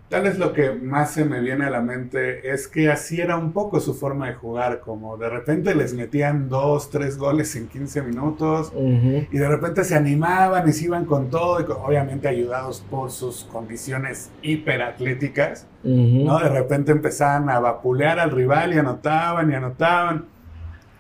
tal 0.10 0.24
vez 0.24 0.40
lo 0.40 0.54
que 0.54 0.72
más 0.72 1.12
se 1.12 1.26
me 1.26 1.42
viene 1.42 1.66
a 1.66 1.70
la 1.70 1.82
mente 1.82 2.52
es 2.52 2.68
que 2.68 2.90
así 2.90 3.20
era 3.20 3.38
un 3.38 3.52
poco 3.52 3.80
su 3.80 3.94
forma 3.94 4.28
de 4.28 4.34
jugar, 4.34 4.80
como 4.80 5.18
de 5.18 5.30
repente 5.30 5.76
les 5.76 5.94
metían 5.94 6.50
dos, 6.50 6.90
tres 6.90 7.18
goles 7.18 7.56
en 7.56 7.68
15 7.68 8.02
minutos 8.04 8.72
y 8.76 9.38
de 9.38 9.48
repente 9.48 9.84
se 9.84 9.96
animaban 9.96 10.68
y 10.68 10.74
se 10.74 10.86
iban 10.86 11.06
con 11.06 11.30
todo, 11.30 11.60
y 11.60 11.64
obviamente 11.64 12.28
ayudados 12.28 12.84
por 12.90 13.12
sus 13.12 13.44
condiciones 13.46 14.32
hiperatléticas, 14.42 15.68
¿no? 15.84 16.40
De 16.40 16.50
repente 16.50 16.92
empezaban 16.92 17.50
a 17.50 17.60
vapulear 17.60 18.20
al 18.20 18.32
rival 18.32 18.74
y 18.74 18.78
anotaban 18.78 19.52
y 19.52 19.56
anotaban. 19.56 20.37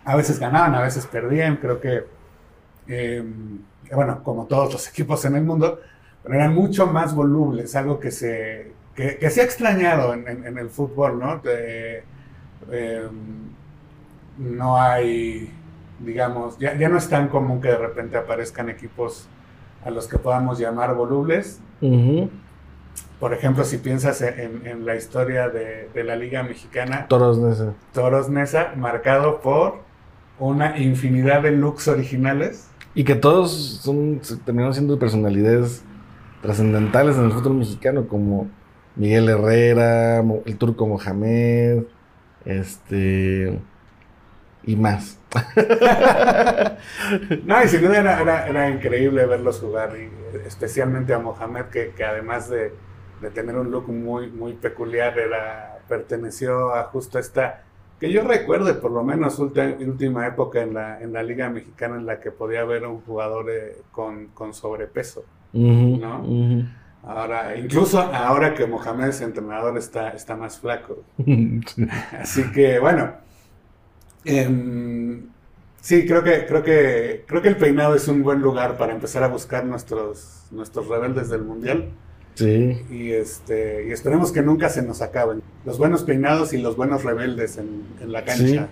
A 0.08 0.16
veces 0.16 0.40
ganaban, 0.40 0.74
a 0.74 0.82
veces 0.82 1.06
perdían, 1.06 1.58
creo 1.58 1.82
que... 1.82 2.06
Em, 2.88 3.60
bueno, 3.92 4.24
como 4.24 4.46
todos 4.46 4.72
los 4.72 4.88
equipos 4.90 5.26
en 5.26 5.36
el 5.36 5.44
mundo, 5.44 5.82
pero 6.24 6.36
eran 6.36 6.56
mucho 6.56 6.88
más 6.88 7.14
volubles, 7.14 7.76
algo 7.76 8.00
que 8.00 8.12
se, 8.12 8.72
que, 8.96 9.30
se 9.30 9.42
ha 9.42 9.44
extrañado 9.44 10.14
en, 10.14 10.58
el 10.58 10.70
fútbol, 10.70 11.20
¿no? 11.20 11.42
Em, 12.72 13.10
no 14.38 14.78
hay, 14.78 15.54
digamos, 16.00 16.58
ya, 16.58 16.78
ya, 16.78 16.88
no 16.88 16.98
es 16.98 17.10
tan 17.10 17.28
común 17.28 17.60
que 17.60 17.68
de 17.68 17.78
repente 17.78 18.16
aparezcan 18.16 18.70
equipos 18.70 19.28
a 19.84 19.90
los 19.90 20.08
que 20.08 20.18
podamos 20.18 20.58
llamar 20.58 20.96
volubles. 20.96 21.60
Por 23.20 23.34
ejemplo, 23.34 23.66
si 23.66 23.78
piensas 23.78 24.22
en, 24.22 24.86
la 24.86 24.96
historia 24.96 25.50
de, 25.50 25.90
de, 25.94 26.04
la 26.06 26.16
Liga 26.16 26.44
Mexicana. 26.44 27.08
Toros 27.10 27.40
Nesa. 27.40 27.74
Toros 27.92 28.30
Nesa, 28.30 28.74
marcado 28.78 29.42
por 29.42 29.87
una 30.40 30.78
infinidad 30.78 31.42
de 31.42 31.52
looks 31.52 31.88
originales 31.88 32.68
y 32.98 33.04
que 33.04 33.14
todos 33.14 33.52
son, 33.84 34.20
terminaron 34.44 34.74
siendo 34.74 34.98
personalidades 34.98 35.84
trascendentales 36.42 37.16
en 37.18 37.26
el 37.26 37.32
fútbol 37.32 37.54
mexicano, 37.54 38.08
como 38.08 38.50
Miguel 38.96 39.30
Herrera, 39.30 40.24
el 40.46 40.58
turco 40.58 40.88
Mohamed, 40.88 41.84
este. 42.44 43.60
y 44.64 44.76
más. 44.76 45.20
no, 47.46 47.64
y 47.64 47.68
sin 47.68 47.82
duda 47.82 48.48
era, 48.50 48.70
increíble 48.72 49.28
verlos 49.28 49.60
jugar, 49.60 49.96
y 49.96 50.10
especialmente 50.48 51.14
a 51.14 51.20
Mohamed, 51.20 51.66
que, 51.66 51.94
además 52.04 52.50
de, 52.50 52.74
de, 53.22 53.30
tener 53.30 53.58
un 53.58 53.70
look 53.70 53.90
muy, 53.90 54.32
muy 54.32 54.54
peculiar, 54.54 55.20
era, 55.20 55.82
perteneció 55.88 56.74
a 56.74 56.86
justo 56.86 57.20
esta 57.20 57.62
que 58.00 58.12
yo 58.12 58.24
recuerde, 58.24 58.74
por 58.76 58.92
lo 58.92 59.04
menos 59.04 59.40
última 59.40 60.28
época 60.28 60.62
en 60.62 60.74
la, 60.74 61.02
en 61.02 61.14
la 61.14 61.24
Liga 61.24 61.50
Mexicana 61.50 61.96
en 61.96 62.06
la 62.06 62.20
que 62.20 62.32
podía 62.32 62.62
haber 62.62 62.86
un 62.86 63.02
jugador 63.02 63.50
eh, 63.50 63.78
con, 63.92 64.54
sobrepeso, 64.54 65.26
¿no? 65.54 66.24
Ahora, 67.04 67.56
incluso 67.58 68.00
ahora 68.00 68.54
que 68.54 68.68
Mohamed 68.68 69.08
es 69.08 69.22
entrenador 69.22 69.78
está, 69.78 70.10
está 70.10 70.36
más 70.36 70.60
flaco. 70.60 71.04
Así 72.20 72.52
que, 72.52 72.80
bueno, 72.80 73.14
em, 74.26 75.24
sí, 75.80 76.06
creo 76.06 76.22
que, 76.22 76.46
creo, 76.46 76.62
que, 76.64 77.24
creo 77.26 77.42
que 77.42 77.48
el 77.48 77.56
peinado 77.56 77.96
es 77.96 78.08
un 78.10 78.24
buen 78.24 78.42
lugar 78.42 78.78
para 78.78 78.94
empezar 78.94 79.24
a 79.24 79.30
buscar 79.30 79.64
nuestros, 79.66 80.48
nuestros 80.52 80.88
rebeldes 80.90 81.30
del 81.30 81.44
Mundial. 81.44 81.92
Sí. 82.38 82.84
Y, 82.92 83.14
este, 83.14 83.88
y 83.88 83.92
esperemos 83.92 84.32
que 84.32 84.44
nunca 84.44 84.70
se 84.70 84.84
nos 84.84 85.02
acaben. 85.02 85.42
Los 85.66 85.80
buenos 85.80 86.04
peinados 86.04 86.54
y 86.54 86.60
los 86.60 86.78
buenos 86.78 87.04
rebeldes 87.04 87.58
en, 87.58 88.12
la 88.12 88.24
cancha. 88.26 88.68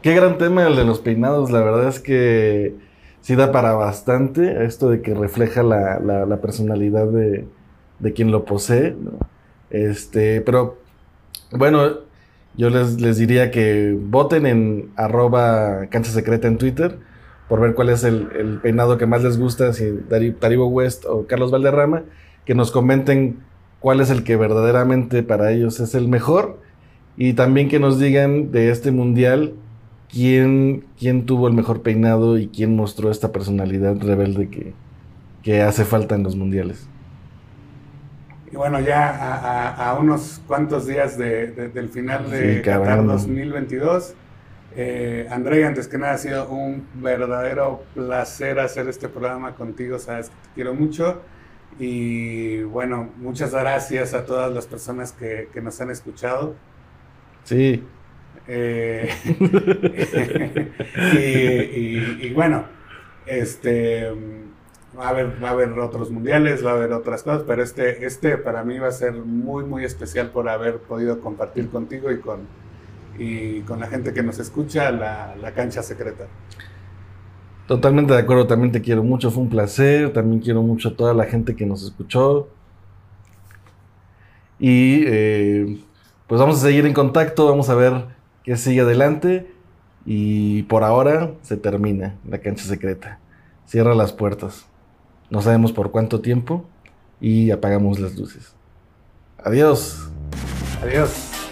Qué 0.00 0.14
gran 0.14 0.38
tema 0.38 0.66
el 0.66 0.74
de 0.74 0.84
los 0.86 0.98
peinados. 1.00 1.50
La 1.50 1.60
verdad 1.60 1.86
es 1.88 2.00
que 2.00 2.74
sí 3.20 3.36
da 3.36 3.52
para 3.52 3.72
bastante 3.74 4.64
esto 4.64 4.88
de 4.88 5.02
que 5.02 5.12
refleja 5.12 5.62
la, 5.62 6.38
personalidad 6.40 7.06
de, 7.08 7.46
quien 8.14 8.30
lo 8.30 8.46
posee. 8.46 8.96
Este, 9.68 10.40
pero 10.40 10.78
bueno, 11.50 11.90
yo 12.56 12.70
les, 12.70 12.98
les, 13.02 13.18
diría 13.18 13.50
que 13.50 13.94
voten 14.00 14.46
en 14.46 14.92
arroba 14.96 15.88
cancha 15.90 16.10
secreta 16.10 16.48
en 16.48 16.56
Twitter 16.56 16.96
por 17.50 17.60
ver 17.60 17.74
cuál 17.74 17.90
es 17.90 18.02
el, 18.02 18.60
peinado 18.62 18.96
que 18.96 19.04
más 19.04 19.22
les 19.22 19.38
gusta, 19.38 19.74
si 19.74 19.92
Taribo 20.40 20.68
West 20.68 21.04
o 21.04 21.26
Carlos 21.26 21.50
Valderrama 21.50 22.04
que 22.48 22.54
nos 22.54 22.70
comenten 22.70 23.40
cuál 23.78 24.00
es 24.00 24.08
el 24.08 24.24
que 24.24 24.34
verdaderamente 24.36 25.22
para 25.22 25.52
ellos 25.52 25.80
es 25.80 25.94
el 25.94 26.08
mejor 26.08 26.58
y 27.18 27.34
también 27.34 27.68
que 27.68 27.78
nos 27.78 27.98
digan 27.98 28.52
de 28.52 28.70
este 28.70 28.90
mundial 28.90 29.52
quién, 30.10 30.86
quién 30.98 31.26
tuvo 31.26 31.46
el 31.48 31.52
mejor 31.52 31.82
peinado 31.82 32.38
y 32.38 32.48
quién 32.48 32.74
mostró 32.74 33.10
esta 33.10 33.32
personalidad 33.32 34.00
rebelde 34.00 34.48
que, 34.48 34.72
que 35.42 35.60
hace 35.60 35.84
falta 35.84 36.14
en 36.14 36.22
los 36.22 36.36
mundiales. 36.36 36.88
Y 38.50 38.56
bueno, 38.56 38.80
ya 38.80 39.74
a, 39.74 39.98
unos 39.98 40.40
cuantos 40.46 40.86
días 40.86 41.18
del 41.18 41.90
final 41.90 42.30
de 42.30 42.62
Qatar 42.62 43.04
2022, 43.04 44.14
eh, 44.74 45.26
André, 45.30 45.66
antes 45.66 45.86
que 45.86 45.98
nada 45.98 46.14
ha 46.14 46.18
sido 46.18 46.48
un 46.48 46.86
verdadero 46.94 47.82
placer 47.94 48.58
hacer 48.58 48.88
este 48.88 49.10
programa 49.10 49.54
contigo, 49.54 49.98
sabes 49.98 50.30
que 50.30 50.34
te 50.48 50.54
quiero 50.54 50.72
mucho. 50.72 51.20
Y 51.78 52.62
bueno, 52.62 53.10
muchas 53.18 53.52
gracias 53.52 54.12
a 54.12 54.24
todas 54.24 54.52
las 54.52 54.66
personas 54.66 55.12
que, 55.12 55.48
nos 55.62 55.80
han 55.80 55.90
escuchado. 55.90 56.56
Sí. 57.44 57.84
Eh, 58.48 59.08
y, 62.20 62.30
bueno, 62.30 62.64
este 63.26 64.10
va 64.98 65.06
a 65.06 65.08
haber, 65.10 65.42
va 65.42 65.50
a 65.50 65.52
haber 65.52 65.70
otros 65.78 66.10
mundiales, 66.10 66.64
va 66.64 66.70
a 66.72 66.74
haber 66.74 66.92
otras 66.92 67.22
cosas, 67.22 67.44
pero 67.46 67.62
este, 67.62 68.04
este 68.04 68.36
para 68.38 68.64
mí 68.64 68.78
va 68.78 68.88
a 68.88 68.92
ser 68.92 69.12
muy, 69.12 69.64
muy 69.64 69.84
especial 69.84 70.30
por 70.30 70.48
haber 70.48 70.78
podido 70.78 71.20
compartir 71.20 71.68
contigo 71.68 72.10
y 72.10 72.18
con, 72.18 72.40
y 73.18 73.60
con 73.60 73.78
la 73.78 73.86
gente 73.86 74.12
que 74.12 74.22
nos 74.22 74.40
escucha 74.40 74.90
la, 74.90 75.36
la 75.36 75.52
cancha 75.52 75.82
secreta. 75.82 76.26
Totalmente 77.68 78.14
de 78.14 78.20
acuerdo, 78.20 78.46
también 78.46 78.72
te 78.72 78.80
quiero 78.80 79.04
mucho, 79.04 79.30
fue 79.30 79.42
un 79.42 79.50
placer, 79.50 80.10
también 80.14 80.40
quiero 80.40 80.62
mucho 80.62 80.88
a 80.88 80.96
toda 80.96 81.12
la 81.12 81.26
gente 81.26 81.54
que 81.54 81.66
nos 81.66 81.82
escuchó. 81.82 82.48
Y 84.58 85.02
eh, 85.06 85.78
pues 86.26 86.40
vamos 86.40 86.56
a 86.56 86.60
seguir 86.60 86.86
en 86.86 86.94
contacto, 86.94 87.46
vamos 87.46 87.68
a 87.68 87.74
ver 87.74 88.06
qué 88.42 88.56
sigue 88.56 88.80
adelante. 88.80 89.52
Y 90.06 90.62
por 90.62 90.82
ahora 90.82 91.32
se 91.42 91.58
termina 91.58 92.16
la 92.26 92.38
cancha 92.38 92.64
secreta. 92.64 93.18
Cierra 93.66 93.94
las 93.94 94.14
puertas. 94.14 94.64
No 95.28 95.42
sabemos 95.42 95.72
por 95.72 95.90
cuánto 95.90 96.22
tiempo 96.22 96.64
y 97.20 97.50
apagamos 97.50 97.98
las 97.98 98.16
luces. 98.16 98.54
Adiós. 99.44 100.08
Adiós. 100.82 101.47